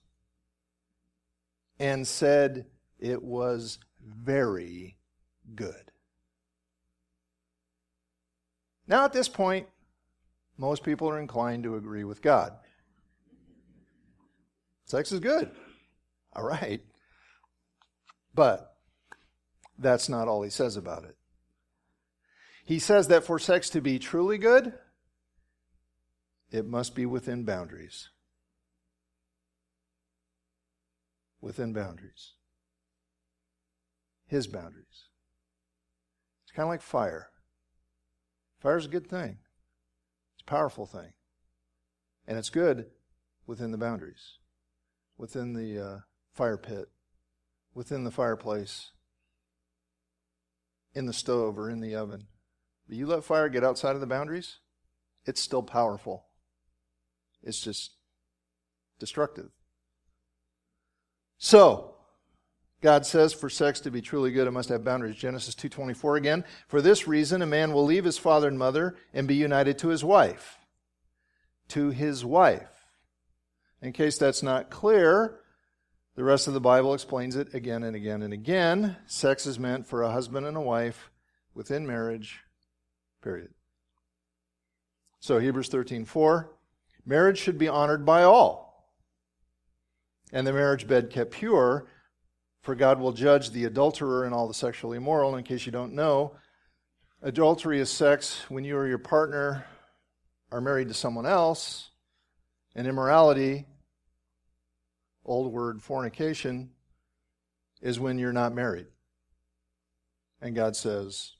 And 1.80 2.08
said 2.08 2.68
it 3.00 3.24
was 3.24 3.80
very 4.00 4.98
good. 5.56 5.92
Now, 8.88 9.06
at 9.06 9.14
this 9.14 9.30
point, 9.30 9.68
most 10.58 10.84
people 10.84 11.10
are 11.10 11.20
inclined 11.20 11.64
to 11.64 11.76
agree 11.76 12.04
with 12.04 12.22
God. 12.22 12.54
Sex 14.86 15.12
is 15.12 15.20
good. 15.20 15.50
All 16.34 16.44
right. 16.44 16.82
But 18.36 18.76
that's 19.78 20.10
not 20.10 20.28
all 20.28 20.44
he 20.44 20.50
says 20.50 20.76
about 20.76 21.04
it. 21.06 21.16
He 22.66 22.80
says 22.80 23.08
that 23.08 23.24
for 23.24 23.40
sex 23.40 23.70
to 23.72 23.82
be 23.82 24.00
truly 24.00 24.38
good, 24.38 24.74
it 26.52 26.66
must 26.66 26.96
be 26.96 27.06
within 27.06 27.44
boundaries. 27.44 28.10
Within 31.42 31.74
boundaries. 31.74 32.34
His 34.28 34.48
boundaries. 34.48 35.08
It's 36.44 36.56
kind 36.56 36.66
of 36.66 36.70
like 36.70 36.82
fire. 36.82 37.30
Fire 38.64 38.78
is 38.78 38.86
a 38.86 38.90
good 38.90 39.10
thing. 39.10 39.40
It's 40.34 40.42
a 40.42 40.50
powerful 40.50 40.86
thing. 40.86 41.12
And 42.26 42.38
it's 42.38 42.50
good 42.50 42.86
within 43.46 43.72
the 43.72 43.78
boundaries, 43.78 44.38
within 45.18 45.54
the 45.54 45.86
uh, 45.86 45.98
fire 46.32 46.56
pit, 46.56 46.88
within 47.74 48.06
the 48.06 48.12
fireplace, 48.12 48.92
in 50.94 51.08
the 51.08 51.14
stove, 51.14 51.60
or 51.60 51.70
in 51.70 51.82
the 51.82 51.94
oven. 51.94 52.28
But 52.88 52.96
you 52.96 53.06
let 53.06 53.26
fire 53.26 53.50
get 53.50 53.66
outside 53.66 53.96
of 53.96 54.02
the 54.02 54.08
boundaries, 54.08 54.60
it's 55.26 55.42
still 55.42 55.64
powerful. 55.64 56.28
It's 57.44 57.60
just 57.60 57.98
destructive. 58.98 59.50
So, 61.38 61.93
God 62.84 63.06
says 63.06 63.32
for 63.32 63.50
sex 63.50 63.80
to 63.80 63.92
be 63.92 64.02
truly 64.02 64.32
good 64.32 64.46
it 64.46 64.52
must 64.52 64.68
have 64.68 64.84
boundaries. 64.84 65.16
Genesis 65.16 65.56
2:24 65.56 66.18
again. 66.18 66.44
For 66.68 66.82
this 66.82 67.08
reason 67.08 67.42
a 67.42 67.46
man 67.46 67.72
will 67.72 67.86
leave 67.86 68.04
his 68.04 68.18
father 68.18 68.50
and 68.50 68.60
mother 68.60 68.98
and 69.14 69.26
be 69.26 69.36
united 69.36 69.80
to 69.80 69.88
his 69.88 70.04
wife. 70.04 70.60
To 71.70 71.92
his 71.92 72.26
wife. 72.26 72.86
In 73.82 73.94
case 73.94 74.18
that's 74.18 74.44
not 74.44 74.70
clear, 74.70 75.40
the 76.16 76.26
rest 76.26 76.50
of 76.50 76.54
the 76.54 76.60
Bible 76.60 76.94
explains 76.94 77.38
it 77.38 77.54
again 77.54 77.84
and 77.84 77.96
again 77.96 78.22
and 78.22 78.34
again. 78.34 78.98
Sex 79.06 79.46
is 79.46 79.58
meant 79.58 79.88
for 79.88 80.04
a 80.04 80.12
husband 80.12 80.46
and 80.46 80.58
a 80.58 80.62
wife 80.62 81.10
within 81.54 81.88
marriage, 81.88 82.42
period. 83.22 83.54
So 85.22 85.40
Hebrews 85.40 85.70
13:4, 85.70 86.50
marriage 87.06 87.38
should 87.38 87.58
be 87.58 87.70
honored 87.70 88.06
by 88.06 88.24
all. 88.24 88.92
And 90.34 90.46
the 90.46 90.52
marriage 90.52 90.86
bed 90.86 91.10
kept 91.10 91.32
pure, 91.32 91.88
for 92.64 92.76
God 92.76 93.00
will 93.00 93.12
judge 93.12 93.52
the 93.52 93.66
adulterer 93.66 94.26
and 94.26 94.34
all 94.34 94.48
the 94.48 94.54
sexually 94.54 94.98
immoral. 94.98 95.36
In 95.36 95.44
case 95.44 95.66
you 95.66 95.72
don't 95.72 95.94
know, 95.94 96.34
adultery 97.22 97.80
is 97.80 97.92
sex 97.92 98.50
when 98.50 98.64
you 98.64 98.76
or 98.76 98.88
your 98.88 98.98
partner 98.98 99.66
are 100.52 100.62
married 100.62 100.88
to 100.88 100.94
someone 100.94 101.26
else, 101.26 101.92
and 102.74 102.88
immorality 102.88 103.66
old 105.26 105.52
word 105.52 105.82
fornication 105.82 106.72
is 107.82 108.00
when 108.00 108.18
you're 108.18 108.34
not 108.34 108.54
married. 108.54 108.88
And 110.42 110.56
God 110.56 110.76
says, 110.76 111.34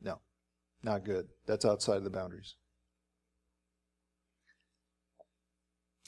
no, 0.00 0.18
not 0.82 1.04
good. 1.04 1.28
That's 1.46 1.64
outside 1.64 2.04
the 2.04 2.10
boundaries. 2.10 2.56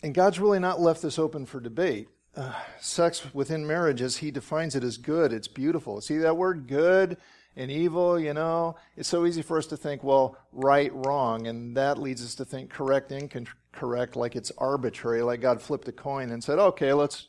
And 0.03 0.15
God's 0.15 0.39
really 0.39 0.59
not 0.59 0.81
left 0.81 1.03
this 1.03 1.19
open 1.19 1.47
for 1.47 1.61
debate. 1.61 2.09
Uh, 2.37 2.53
sex 2.81 3.33
within 3.33 3.67
marriage, 3.67 4.03
as 4.03 4.17
He 4.17 4.31
defines 4.31 4.75
it, 4.75 4.83
is 4.83 4.99
good. 4.99 5.33
It's 5.33 5.49
beautiful. 5.49 6.01
See 6.01 6.19
that 6.19 6.37
word 6.37 6.67
good 6.67 7.17
and 7.57 7.71
evil, 7.71 8.19
you 8.19 8.35
know? 8.35 8.75
It's 8.97 9.09
so 9.09 9.25
easy 9.25 9.43
for 9.43 9.57
us 9.57 9.67
to 9.67 9.77
think, 9.77 10.03
well, 10.03 10.37
right, 10.53 10.91
wrong. 10.93 11.47
And 11.47 11.77
that 11.77 11.99
leads 11.99 12.25
us 12.25 12.35
to 12.37 12.45
think 12.45 12.71
correct, 12.71 13.13
incorrect, 13.13 14.17
like 14.17 14.35
it's 14.35 14.51
arbitrary, 14.59 15.23
like 15.23 15.41
God 15.41 15.63
flipped 15.63 15.87
a 15.89 15.93
coin 15.93 16.31
and 16.31 16.43
said, 16.43 16.59
okay, 16.59 16.93
let's, 16.93 17.29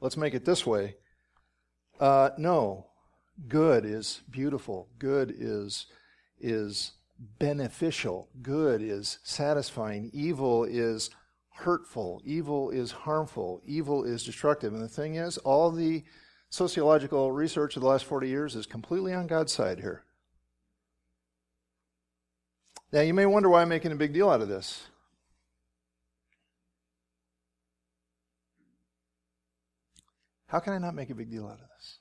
let's 0.00 0.16
make 0.16 0.34
it 0.34 0.44
this 0.44 0.66
way. 0.66 0.96
Uh, 2.00 2.30
no. 2.38 2.86
Good 3.48 3.84
is 3.84 4.22
beautiful. 4.30 4.88
Good 4.98 5.34
is, 5.36 5.86
is 6.40 6.92
beneficial. 7.38 8.28
Good 8.40 8.82
is 8.82 9.18
satisfying. 9.22 10.10
Evil 10.12 10.64
is 10.64 11.10
hurtful. 11.62 12.20
Evil 12.24 12.70
is 12.70 12.92
harmful. 12.92 13.62
Evil 13.66 14.04
is 14.04 14.24
destructive. 14.24 14.72
And 14.72 14.82
the 14.82 14.88
thing 14.88 15.16
is, 15.16 15.38
all 15.38 15.70
the 15.70 16.04
sociological 16.50 17.32
research 17.32 17.76
of 17.76 17.82
the 17.82 17.88
last 17.88 18.04
40 18.04 18.28
years 18.28 18.56
is 18.56 18.66
completely 18.66 19.14
on 19.14 19.26
God's 19.26 19.52
side 19.52 19.80
here. 19.80 20.04
Now, 22.92 23.00
you 23.00 23.14
may 23.14 23.24
wonder 23.24 23.48
why 23.48 23.62
I'm 23.62 23.70
making 23.70 23.92
a 23.92 23.96
big 23.96 24.12
deal 24.12 24.28
out 24.28 24.42
of 24.42 24.48
this. 24.48 24.82
How 30.46 30.60
can 30.60 30.74
I 30.74 30.78
not 30.78 30.94
make 30.94 31.08
a 31.08 31.14
big 31.14 31.30
deal 31.30 31.46
out 31.46 31.54
of 31.54 31.68
this? 31.78 31.98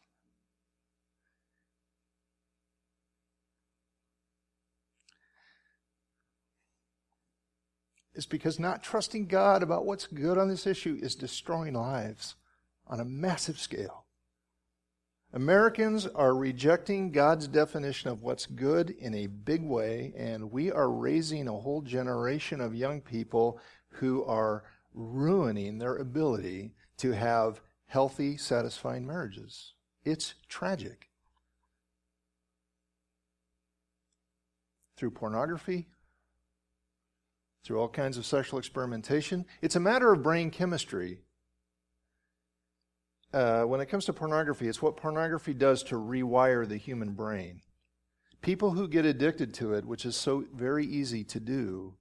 It's 8.13 8.25
because 8.25 8.59
not 8.59 8.83
trusting 8.83 9.27
God 9.27 9.63
about 9.63 9.85
what's 9.85 10.07
good 10.07 10.37
on 10.37 10.49
this 10.49 10.67
issue 10.67 10.99
is 11.01 11.15
destroying 11.15 11.73
lives 11.73 12.35
on 12.87 12.99
a 12.99 13.05
massive 13.05 13.57
scale. 13.59 14.05
Americans 15.33 16.07
are 16.07 16.35
rejecting 16.35 17.11
God's 17.11 17.47
definition 17.47 18.09
of 18.09 18.21
what's 18.21 18.45
good 18.45 18.89
in 18.89 19.13
a 19.15 19.27
big 19.27 19.63
way, 19.63 20.13
and 20.17 20.51
we 20.51 20.71
are 20.71 20.91
raising 20.91 21.47
a 21.47 21.57
whole 21.57 21.81
generation 21.81 22.59
of 22.59 22.75
young 22.75 22.99
people 22.99 23.57
who 23.91 24.25
are 24.25 24.63
ruining 24.93 25.77
their 25.77 25.95
ability 25.95 26.73
to 26.97 27.11
have 27.11 27.61
healthy, 27.85 28.35
satisfying 28.35 29.07
marriages. 29.07 29.73
It's 30.03 30.33
tragic. 30.49 31.07
Through 34.97 35.11
pornography, 35.11 35.87
through 37.63 37.79
all 37.79 37.89
kinds 37.89 38.17
of 38.17 38.25
sexual 38.25 38.59
experimentation. 38.59 39.45
It's 39.61 39.75
a 39.75 39.79
matter 39.79 40.11
of 40.11 40.23
brain 40.23 40.51
chemistry. 40.51 41.19
Uh, 43.33 43.63
when 43.63 43.79
it 43.79 43.87
comes 43.87 44.05
to 44.05 44.13
pornography, 44.13 44.67
it's 44.67 44.81
what 44.81 44.97
pornography 44.97 45.53
does 45.53 45.83
to 45.83 45.95
rewire 45.95 46.67
the 46.67 46.77
human 46.77 47.11
brain. 47.11 47.61
People 48.41 48.71
who 48.71 48.87
get 48.87 49.05
addicted 49.05 49.53
to 49.55 49.73
it, 49.73 49.85
which 49.85 50.05
is 50.05 50.15
so 50.15 50.45
very 50.53 50.85
easy 50.85 51.23
to 51.23 51.39
do, 51.39 51.93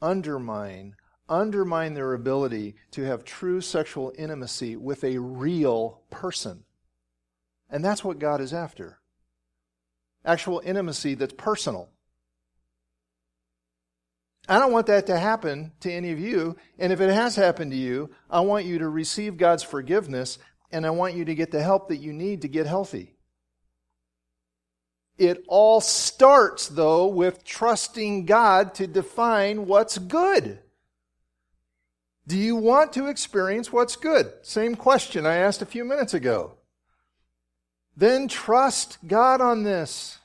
undermine 0.00 0.96
undermine 1.28 1.94
their 1.94 2.12
ability 2.12 2.74
to 2.90 3.02
have 3.02 3.24
true 3.24 3.60
sexual 3.60 4.12
intimacy 4.18 4.76
with 4.76 5.02
a 5.04 5.18
real 5.18 6.02
person. 6.10 6.64
And 7.70 7.84
that's 7.84 8.04
what 8.04 8.18
God 8.18 8.40
is 8.40 8.52
after. 8.52 8.98
Actual 10.24 10.60
intimacy 10.64 11.14
that's 11.14 11.34
personal. 11.34 11.90
I 14.48 14.58
don't 14.58 14.72
want 14.72 14.86
that 14.86 15.06
to 15.06 15.18
happen 15.18 15.72
to 15.80 15.90
any 15.90 16.12
of 16.12 16.20
you. 16.20 16.56
And 16.78 16.92
if 16.92 17.00
it 17.00 17.10
has 17.10 17.36
happened 17.36 17.70
to 17.72 17.76
you, 17.76 18.10
I 18.30 18.40
want 18.40 18.66
you 18.66 18.78
to 18.78 18.88
receive 18.88 19.36
God's 19.36 19.62
forgiveness 19.62 20.38
and 20.70 20.84
I 20.84 20.90
want 20.90 21.14
you 21.14 21.24
to 21.24 21.34
get 21.34 21.50
the 21.50 21.62
help 21.62 21.88
that 21.88 21.98
you 21.98 22.12
need 22.12 22.42
to 22.42 22.48
get 22.48 22.66
healthy. 22.66 23.14
It 25.16 25.44
all 25.46 25.80
starts, 25.80 26.66
though, 26.66 27.06
with 27.06 27.44
trusting 27.44 28.26
God 28.26 28.74
to 28.74 28.86
define 28.86 29.66
what's 29.66 29.96
good. 29.98 30.58
Do 32.26 32.36
you 32.36 32.56
want 32.56 32.92
to 32.94 33.06
experience 33.06 33.72
what's 33.72 33.96
good? 33.96 34.32
Same 34.42 34.74
question 34.74 35.26
I 35.26 35.36
asked 35.36 35.62
a 35.62 35.66
few 35.66 35.84
minutes 35.84 36.14
ago. 36.14 36.54
Then 37.96 38.26
trust 38.26 38.98
God 39.06 39.40
on 39.40 39.62
this. 39.62 40.18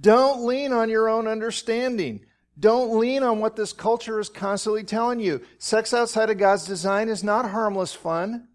Don't 0.00 0.44
lean 0.46 0.72
on 0.72 0.90
your 0.90 1.08
own 1.08 1.26
understanding. 1.26 2.24
Don't 2.58 2.98
lean 2.98 3.22
on 3.22 3.40
what 3.40 3.56
this 3.56 3.72
culture 3.72 4.20
is 4.20 4.28
constantly 4.28 4.84
telling 4.84 5.20
you. 5.20 5.40
Sex 5.58 5.92
outside 5.92 6.30
of 6.30 6.38
God's 6.38 6.66
design 6.66 7.08
is 7.08 7.24
not 7.24 7.50
harmless 7.50 7.92
fun. 7.92 8.48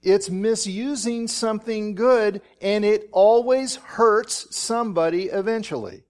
It's 0.00 0.30
misusing 0.30 1.26
something 1.26 1.96
good, 1.96 2.40
and 2.60 2.84
it 2.84 3.08
always 3.10 3.76
hurts 3.76 4.54
somebody 4.56 5.24
eventually. 5.24 6.04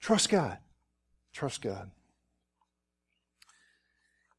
Trust 0.00 0.28
God. 0.28 0.58
Trust 1.32 1.62
God. 1.62 1.90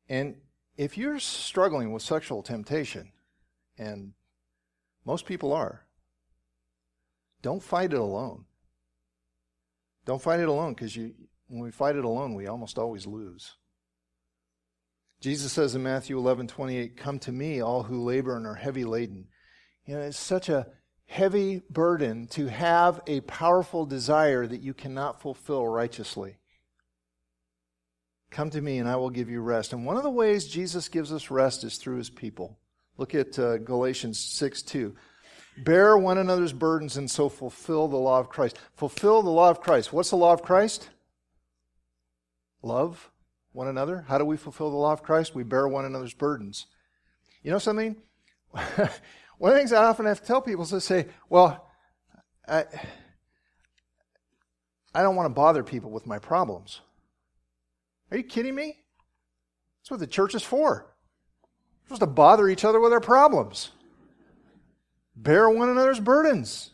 And 0.08 0.36
if 0.78 0.98
you're 0.98 1.20
struggling 1.20 1.92
with 1.92 2.04
sexual 2.04 2.44
temptation, 2.44 3.12
and 3.80 4.14
most 5.06 5.26
people 5.26 5.52
are, 5.52 5.87
don't 7.48 7.64
fight 7.64 7.94
it 7.94 8.00
alone. 8.00 8.44
Don't 10.06 10.22
fight 10.22 10.42
it 10.42 10.50
alone 10.50 10.74
because 10.74 10.98
you 10.98 11.14
when 11.48 11.64
we 11.64 11.72
fight 11.72 11.96
it 11.96 12.04
alone, 12.04 12.34
we 12.34 12.46
almost 12.46 12.78
always 12.78 13.08
lose. 13.08 13.56
Jesus 15.22 15.54
says 15.54 15.74
in 15.74 15.82
Matthew 15.82 16.18
11, 16.18 16.48
28, 16.48 16.98
Come 16.98 17.20
to 17.20 17.32
me, 17.32 17.62
all 17.62 17.84
who 17.84 18.04
labor 18.04 18.36
and 18.36 18.46
are 18.46 18.56
heavy 18.56 18.84
laden. 18.84 19.30
You 19.86 19.96
know, 19.96 20.02
it's 20.02 20.20
such 20.20 20.50
a 20.50 20.68
heavy 21.06 21.62
burden 21.70 22.28
to 22.32 22.48
have 22.48 23.00
a 23.08 23.22
powerful 23.22 23.86
desire 23.86 24.46
that 24.46 24.62
you 24.62 24.74
cannot 24.74 25.22
fulfill 25.22 25.66
righteously. 25.66 26.40
Come 28.30 28.50
to 28.50 28.60
me 28.60 28.78
and 28.78 28.90
I 28.90 28.98
will 28.98 29.10
give 29.10 29.30
you 29.30 29.40
rest. 29.40 29.72
And 29.72 29.86
one 29.86 29.96
of 29.96 30.04
the 30.04 30.10
ways 30.10 30.50
Jesus 30.50 30.90
gives 30.90 31.14
us 31.14 31.32
rest 31.32 31.64
is 31.64 31.78
through 31.78 32.00
his 32.00 32.10
people. 32.10 32.60
Look 32.98 33.16
at 33.16 33.40
uh, 33.40 33.60
Galatians 33.60 34.20
6 34.20 34.64
2. 34.64 34.94
Bear 35.58 35.98
one 35.98 36.20
another's 36.20 36.54
burdens 36.54 36.98
and 36.98 37.10
so 37.10 37.30
fulfill 37.30 37.88
the 37.88 37.98
law 37.98 38.20
of 38.20 38.30
Christ. 38.30 38.60
Fulfill 38.76 39.24
the 39.24 39.32
law 39.32 39.50
of 39.50 39.60
Christ. 39.60 39.92
What's 39.92 40.12
the 40.12 40.16
law 40.16 40.34
of 40.34 40.44
Christ? 40.44 40.90
Love 42.62 43.10
one 43.54 43.68
another. 43.68 44.06
How 44.08 44.20
do 44.20 44.26
we 44.26 44.38
fulfill 44.38 44.70
the 44.70 44.78
law 44.78 44.94
of 44.94 45.02
Christ? 45.02 45.34
We 45.34 45.44
bear 45.44 45.68
one 45.68 45.86
another's 45.86 46.14
burdens. 46.14 46.68
You 47.42 47.52
know 47.52 47.58
something? 47.58 47.96
one 48.52 48.62
of 48.78 48.90
the 49.40 49.58
things 49.58 49.74
I 49.74 49.86
often 49.86 50.06
have 50.06 50.22
to 50.22 50.28
tell 50.28 50.42
people 50.42 50.64
is 50.64 50.70
to 50.70 50.82
say, 50.82 51.08
well, 51.28 51.68
I, 52.48 52.66
I 54.94 55.02
don't 55.02 55.16
want 55.16 55.26
to 55.26 55.34
bother 55.34 55.64
people 55.64 55.90
with 55.90 56.06
my 56.06 56.20
problems. 56.20 56.82
Are 58.12 58.18
you 58.18 58.24
kidding 58.24 58.54
me? 58.54 58.78
That's 59.80 59.92
what 59.92 60.00
the 60.00 60.08
church 60.08 60.36
is 60.36 60.44
for. 60.44 60.94
We're 61.82 61.96
supposed 61.96 62.02
to 62.02 62.08
bother 62.08 62.48
each 62.48 62.64
other 62.64 62.80
with 62.80 62.94
our 62.94 63.02
problems 63.02 63.72
bear 65.18 65.50
one 65.50 65.70
another's 65.70 66.00
burdens. 66.00 66.72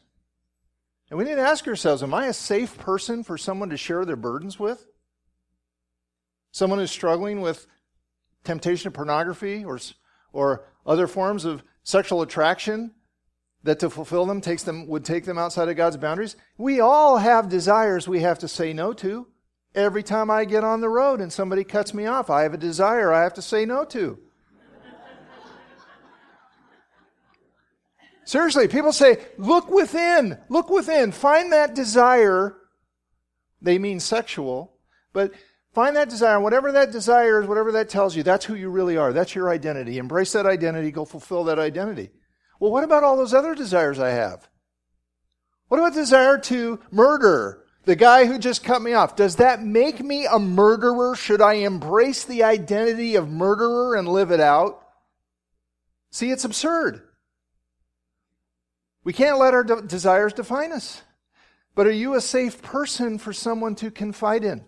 And 1.10 1.17
we 1.17 1.25
need 1.25 1.36
to 1.36 1.41
ask 1.41 1.67
ourselves 1.67 2.03
Am 2.03 2.13
I 2.13 2.27
a 2.27 2.34
safe 2.34 2.77
person 2.77 3.23
for 3.23 3.38
someone 3.38 3.69
to 3.69 3.77
share 3.77 4.06
their 4.06 4.15
burdens 4.15 4.60
with? 4.60 4.86
Someone 6.51 6.79
who's 6.79 6.91
struggling 6.91 7.41
with 7.41 7.65
temptation 8.43 8.88
of 8.88 8.93
pornography 8.93 9.63
or, 9.65 9.79
or 10.34 10.65
other 10.86 11.08
forms 11.08 11.45
of 11.45 11.63
sexual 11.84 12.21
attraction 12.21 12.91
that 13.63 13.79
to 13.79 13.89
fulfill 13.89 14.25
them 14.25 14.41
takes 14.41 14.63
them 14.63 14.88
would 14.88 15.06
take 15.06 15.25
them 15.25 15.38
outside 15.38 15.69
of 15.69 15.77
God's 15.77 15.97
boundaries. 15.97 16.36
We 16.58 16.79
all 16.79 17.17
have 17.17 17.49
desires 17.49 18.08
we 18.08 18.19
have 18.19 18.39
to 18.39 18.47
say 18.47 18.73
no 18.73 18.93
to. 18.93 19.27
Every 19.73 20.03
time 20.03 20.29
I 20.29 20.45
get 20.45 20.63
on 20.63 20.82
the 20.82 20.89
road 20.89 21.21
and 21.21 21.34
somebody 21.34 21.63
cuts 21.63 21.93
me 21.93 22.06
off, 22.06 22.29
I 22.29 22.43
have 22.43 22.53
a 22.53 22.58
desire 22.58 23.12
I 23.12 23.23
have 23.23 23.34
to 23.36 23.41
say 23.41 23.65
no 23.65 23.86
to. 23.86 24.19
Seriously, 28.25 28.67
people 28.67 28.93
say, 28.93 29.17
look 29.38 29.69
within, 29.69 30.38
look 30.49 30.69
within, 30.69 31.12
find 31.12 31.51
that 31.51 31.75
desire. 31.75 32.55
They 33.62 33.77
mean 33.77 33.99
sexual, 33.99 34.77
but 35.12 35.31
find 35.73 35.95
that 35.95 36.09
desire. 36.09 36.39
Whatever 36.39 36.71
that 36.73 36.91
desire 36.91 37.41
is, 37.41 37.47
whatever 37.47 37.73
that 37.73 37.89
tells 37.89 38.15
you, 38.15 38.23
that's 38.23 38.45
who 38.45 38.55
you 38.55 38.69
really 38.69 38.97
are. 38.97 39.13
That's 39.13 39.36
your 39.36 39.49
identity. 39.49 39.97
Embrace 39.97 40.31
that 40.33 40.45
identity, 40.45 40.91
go 40.91 41.05
fulfill 41.05 41.45
that 41.45 41.59
identity. 41.59 42.12
Well, 42.59 42.71
what 42.71 42.83
about 42.83 43.03
all 43.03 43.17
those 43.17 43.33
other 43.33 43.55
desires 43.55 43.99
I 43.99 44.12
have? 44.12 44.47
What 45.67 45.79
about 45.79 45.93
the 45.93 46.01
desire 46.01 46.38
to 46.38 46.79
murder? 46.91 47.63
The 47.86 47.95
guy 47.97 48.25
who 48.25 48.39
just 48.39 48.63
cut 48.63 48.81
me 48.81 48.93
off. 48.93 49.17
Does 49.17 49.36
that 49.38 49.62
make 49.62 49.99
me 49.99 50.25
a 50.25 50.39
murderer? 50.39 51.15
Should 51.15 51.41
I 51.41 51.55
embrace 51.55 52.23
the 52.23 52.43
identity 52.43 53.15
of 53.15 53.29
murderer 53.29 53.95
and 53.95 54.07
live 54.07 54.31
it 54.31 54.39
out? 54.39 54.79
See, 56.09 56.29
it's 56.29 56.45
absurd. 56.45 57.01
We 59.03 59.13
can't 59.13 59.37
let 59.37 59.53
our 59.53 59.63
de- 59.63 59.81
desires 59.81 60.33
define 60.33 60.71
us. 60.71 61.01
But 61.75 61.87
are 61.87 61.91
you 61.91 62.13
a 62.13 62.21
safe 62.21 62.61
person 62.61 63.17
for 63.17 63.33
someone 63.33 63.75
to 63.75 63.91
confide 63.91 64.43
in? 64.43 64.63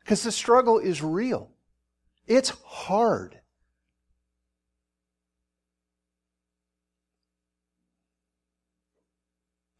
Because 0.00 0.22
the 0.22 0.32
struggle 0.32 0.78
is 0.78 1.02
real. 1.02 1.50
It's 2.26 2.50
hard. 2.64 3.38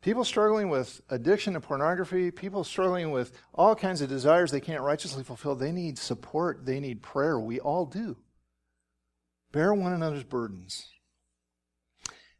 People 0.01 0.25
struggling 0.25 0.69
with 0.69 1.01
addiction 1.11 1.55
to 1.55 1.61
pornography, 1.61 2.33
people 2.33 2.65
struggling 2.65 3.13
with 3.13 3.33
all 3.55 3.77
kinds 3.77 4.01
of 4.01 4.09
desires 4.09 4.51
they 4.51 4.61
can't 4.61 4.83
righteously 4.83 5.23
fulfill, 5.23 5.55
they 5.55 5.71
need 5.71 5.97
support, 5.97 6.67
they 6.67 6.81
need 6.81 7.03
prayer. 7.03 7.39
We 7.39 7.61
all 7.61 7.87
do. 7.87 8.17
Bear 9.53 9.73
one 9.73 9.93
another's 9.93 10.25
burdens. 10.25 10.89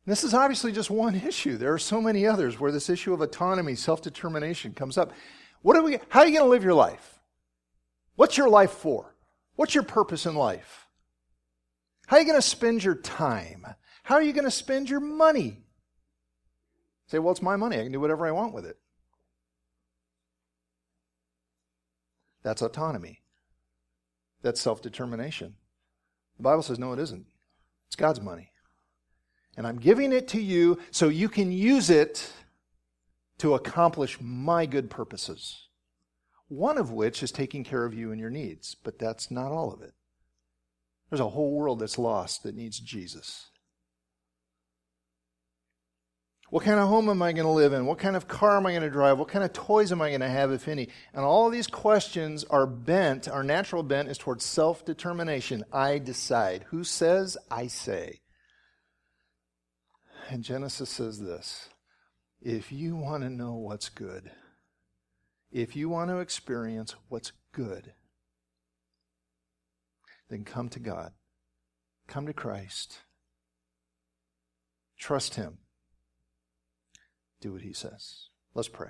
This 0.05 0.25
is 0.25 0.35
obviously 0.35 0.73
just 0.73 0.91
one 0.91 1.15
issue. 1.15 1.57
There 1.57 1.73
are 1.73 1.79
so 1.79 2.01
many 2.01 2.27
others 2.27 2.59
where 2.59 2.73
this 2.73 2.91
issue 2.91 3.13
of 3.13 3.21
autonomy, 3.21 3.75
self 3.77 4.03
determination 4.03 4.75
comes 4.75 4.99
up. 4.99 5.13
What 5.63 5.77
are 5.77 5.83
we, 5.83 5.99
how 6.09 6.21
are 6.21 6.27
you 6.27 6.33
going 6.33 6.45
to 6.45 6.51
live 6.51 6.65
your 6.65 6.75
life? 6.75 7.21
What's 8.17 8.37
your 8.37 8.49
life 8.49 8.73
for? 8.73 9.15
What's 9.55 9.75
your 9.75 9.85
purpose 9.85 10.27
in 10.27 10.35
life? 10.35 10.89
How 12.07 12.17
are 12.17 12.21
you 12.21 12.27
going 12.27 12.39
to 12.39 12.43
spend 12.47 12.83
your 12.83 12.97
time? 12.97 13.67
How 14.03 14.17
are 14.17 14.23
you 14.23 14.33
going 14.33 14.45
to 14.45 14.51
spend 14.51 14.91
your 14.91 15.01
money? 15.01 15.59
Say, 17.07 17.19
well, 17.19 17.31
it's 17.33 17.43
my 17.43 17.57
money. 17.57 17.79
I 17.79 17.85
can 17.85 17.93
do 17.93 18.01
whatever 18.01 18.27
I 18.27 18.33
want 18.33 18.55
with 18.55 18.67
it. 18.67 18.77
That's 22.43 22.63
autonomy. 22.63 23.23
That's 24.43 24.61
self 24.61 24.83
determination. 24.83 25.55
The 26.39 26.43
Bible 26.43 26.63
says, 26.63 26.79
no, 26.79 26.93
it 26.93 26.99
isn't. 26.99 27.27
It's 27.87 27.97
God's 27.97 28.21
money. 28.21 28.52
And 29.57 29.67
I'm 29.67 29.79
giving 29.79 30.13
it 30.13 30.29
to 30.29 30.41
you 30.41 30.79
so 30.91 31.09
you 31.09 31.29
can 31.29 31.53
use 31.53 31.91
it 31.91 32.33
to 33.39 33.55
accomplish 33.55 34.19
my 34.21 34.67
good 34.67 34.89
purposes. 34.89 35.69
One 36.49 36.79
of 36.79 36.93
which 36.93 37.23
is 37.23 37.33
taking 37.33 37.65
care 37.65 37.85
of 37.85 37.95
you 37.95 38.13
and 38.13 38.21
your 38.21 38.31
needs, 38.31 38.75
but 38.75 38.99
that's 38.99 39.31
not 39.31 39.53
all 39.53 39.73
of 39.73 39.83
it. 39.83 39.93
There's 41.11 41.21
a 41.21 41.29
whole 41.29 41.53
world 41.53 41.81
that's 41.81 41.99
lost 41.99 42.43
that 42.45 42.55
needs 42.55 42.81
Jesus. 42.81 43.51
What 46.49 46.65
kind 46.65 46.79
of 46.79 46.89
home 46.89 47.09
am 47.11 47.21
I 47.21 47.33
going 47.33 47.47
to 47.47 47.53
live 47.53 47.73
in? 47.73 47.85
What 47.85 47.99
kind 47.99 48.17
of 48.17 48.29
car 48.29 48.59
am 48.59 48.67
I 48.67 48.73
going 48.73 48.83
to 48.83 48.91
drive? 48.91 49.19
What 49.19 49.29
kind 49.29 49.45
of 49.45 49.53
toys 49.53 49.93
am 49.93 50.01
I 50.01 50.09
going 50.09 50.21
to 50.21 50.29
have, 50.29 50.53
if 50.53 50.69
any? 50.69 50.89
And 51.13 51.25
all 51.25 51.51
these 51.51 51.67
questions 51.67 52.45
are 52.45 52.67
bent, 52.67 53.29
our 53.29 53.43
natural 53.43 53.83
bent 53.83 54.09
is 54.09 54.19
towards 54.19 54.45
self 54.45 54.85
determination. 54.85 55.65
I 55.73 55.99
decide. 55.99 56.65
Who 56.69 56.85
says? 56.85 57.37
I 57.51 57.67
say. 57.67 58.22
And 60.31 60.43
Genesis 60.43 60.91
says 60.91 61.21
this 61.21 61.69
if 62.41 62.73
you 62.73 62.97
want 62.97 63.23
to 63.23 63.31
know 63.31 63.55
what's 63.55 63.89
good, 63.89 64.31
if 65.51 65.77
you 65.77 65.89
want 65.89 66.11
to 66.11 66.19
experience 66.19 66.95
what's 67.09 67.33
good, 67.53 67.93
then 70.29 70.45
come 70.45 70.69
to 70.71 70.81
God. 70.81 71.13
Come 72.09 72.27
to 72.27 72.33
Christ. 72.33 72.99
Trust 74.99 75.35
Him 75.35 75.59
do 77.43 77.53
what 77.53 77.63
he 77.63 77.75
says. 77.75 78.29
Let's 78.55 78.69
pray. 78.69 78.89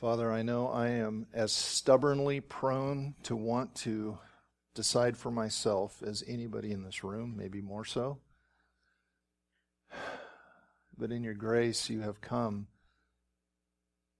Father, 0.00 0.30
I 0.30 0.42
know 0.42 0.68
I 0.68 0.90
am 0.90 1.26
as 1.32 1.50
stubbornly 1.50 2.40
prone 2.40 3.16
to 3.24 3.34
want 3.34 3.74
to 3.76 4.18
decide 4.72 5.16
for 5.16 5.32
myself 5.32 6.04
as 6.06 6.22
anybody 6.28 6.70
in 6.70 6.84
this 6.84 7.02
room, 7.02 7.34
maybe 7.36 7.60
more 7.60 7.84
so. 7.84 8.18
But 10.96 11.10
in 11.10 11.24
your 11.24 11.34
grace, 11.34 11.90
you 11.90 12.00
have 12.02 12.20
come, 12.20 12.68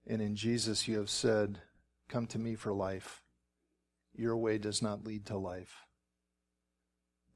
and 0.05 0.21
in 0.21 0.35
Jesus, 0.35 0.89
you 0.89 0.97
have 0.99 1.11
said, 1.11 1.61
Come 2.09 2.27
to 2.29 2.39
me 2.39 2.55
for 2.55 2.73
life. 2.73 3.23
Your 4.15 4.37
way 4.37 4.59
does 4.59 4.81
not 4.81 5.05
lead 5.05 5.27
to 5.27 5.37
life. 5.37 5.87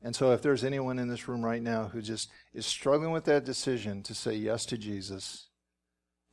And 0.00 0.16
so, 0.16 0.32
if 0.32 0.42
there's 0.42 0.64
anyone 0.64 0.98
in 0.98 1.08
this 1.08 1.28
room 1.28 1.44
right 1.44 1.62
now 1.62 1.90
who 1.92 2.00
just 2.00 2.30
is 2.54 2.66
struggling 2.66 3.12
with 3.12 3.24
that 3.24 3.44
decision 3.44 4.02
to 4.04 4.14
say 4.14 4.34
yes 4.34 4.64
to 4.66 4.78
Jesus, 4.78 5.48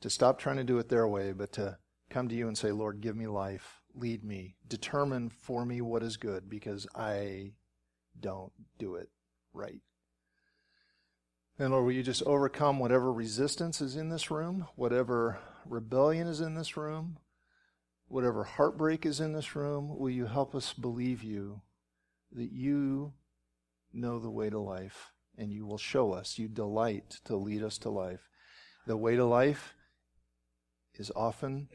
to 0.00 0.10
stop 0.10 0.38
trying 0.38 0.56
to 0.56 0.64
do 0.64 0.78
it 0.78 0.88
their 0.88 1.06
way, 1.06 1.32
but 1.32 1.52
to 1.52 1.78
come 2.10 2.28
to 2.28 2.34
you 2.34 2.48
and 2.48 2.58
say, 2.58 2.72
Lord, 2.72 3.00
give 3.00 3.16
me 3.16 3.26
life, 3.26 3.80
lead 3.94 4.24
me, 4.24 4.56
determine 4.68 5.30
for 5.30 5.64
me 5.64 5.80
what 5.80 6.02
is 6.02 6.16
good, 6.16 6.50
because 6.50 6.86
I 6.94 7.52
don't 8.18 8.52
do 8.78 8.96
it 8.96 9.08
right. 9.52 9.80
And 11.58 11.70
Lord, 11.70 11.84
will 11.84 11.92
you 11.92 12.02
just 12.02 12.22
overcome 12.24 12.78
whatever 12.78 13.12
resistance 13.12 13.80
is 13.80 13.96
in 13.96 14.08
this 14.08 14.30
room, 14.30 14.66
whatever 14.76 15.38
rebellion 15.66 16.26
is 16.26 16.40
in 16.40 16.54
this 16.54 16.76
room, 16.76 17.18
whatever 18.08 18.44
heartbreak 18.44 19.06
is 19.06 19.20
in 19.20 19.32
this 19.32 19.54
room? 19.54 19.98
Will 19.98 20.10
you 20.10 20.26
help 20.26 20.54
us 20.54 20.72
believe 20.72 21.22
you 21.22 21.60
that 22.32 22.52
you 22.52 23.12
know 23.92 24.18
the 24.18 24.30
way 24.30 24.50
to 24.50 24.58
life, 24.58 25.12
and 25.36 25.52
you 25.52 25.66
will 25.66 25.78
show 25.78 26.12
us. 26.12 26.38
You 26.38 26.48
delight 26.48 27.20
to 27.24 27.36
lead 27.36 27.62
us 27.62 27.78
to 27.78 27.90
life. 27.90 28.28
The 28.86 28.96
way 28.96 29.16
to 29.16 29.24
life 29.24 29.74
is 30.94 31.10
often 31.14 31.68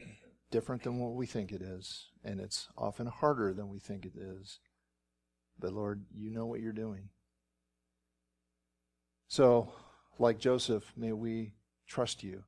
different 0.50 0.82
than 0.82 0.98
what 0.98 1.14
we 1.14 1.26
think 1.26 1.52
it 1.52 1.62
is, 1.62 2.06
and 2.24 2.40
it's 2.40 2.68
often 2.76 3.06
harder 3.06 3.52
than 3.52 3.68
we 3.68 3.78
think 3.78 4.04
it 4.04 4.16
is. 4.16 4.58
But 5.58 5.72
Lord, 5.72 6.04
you 6.14 6.30
know 6.30 6.46
what 6.46 6.60
you're 6.60 6.72
doing. 6.72 7.08
So, 9.28 9.72
like 10.18 10.38
Joseph, 10.38 10.92
may 10.96 11.12
we 11.12 11.54
trust 11.88 12.22
you 12.22 12.44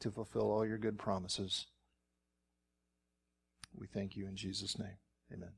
to 0.00 0.10
fulfill 0.10 0.50
all 0.50 0.66
your 0.66 0.78
good 0.78 0.98
promises. 0.98 1.66
We 3.74 3.86
thank 3.86 4.16
you 4.16 4.26
in 4.26 4.36
Jesus' 4.36 4.78
name. 4.78 4.98
Amen. 5.32 5.52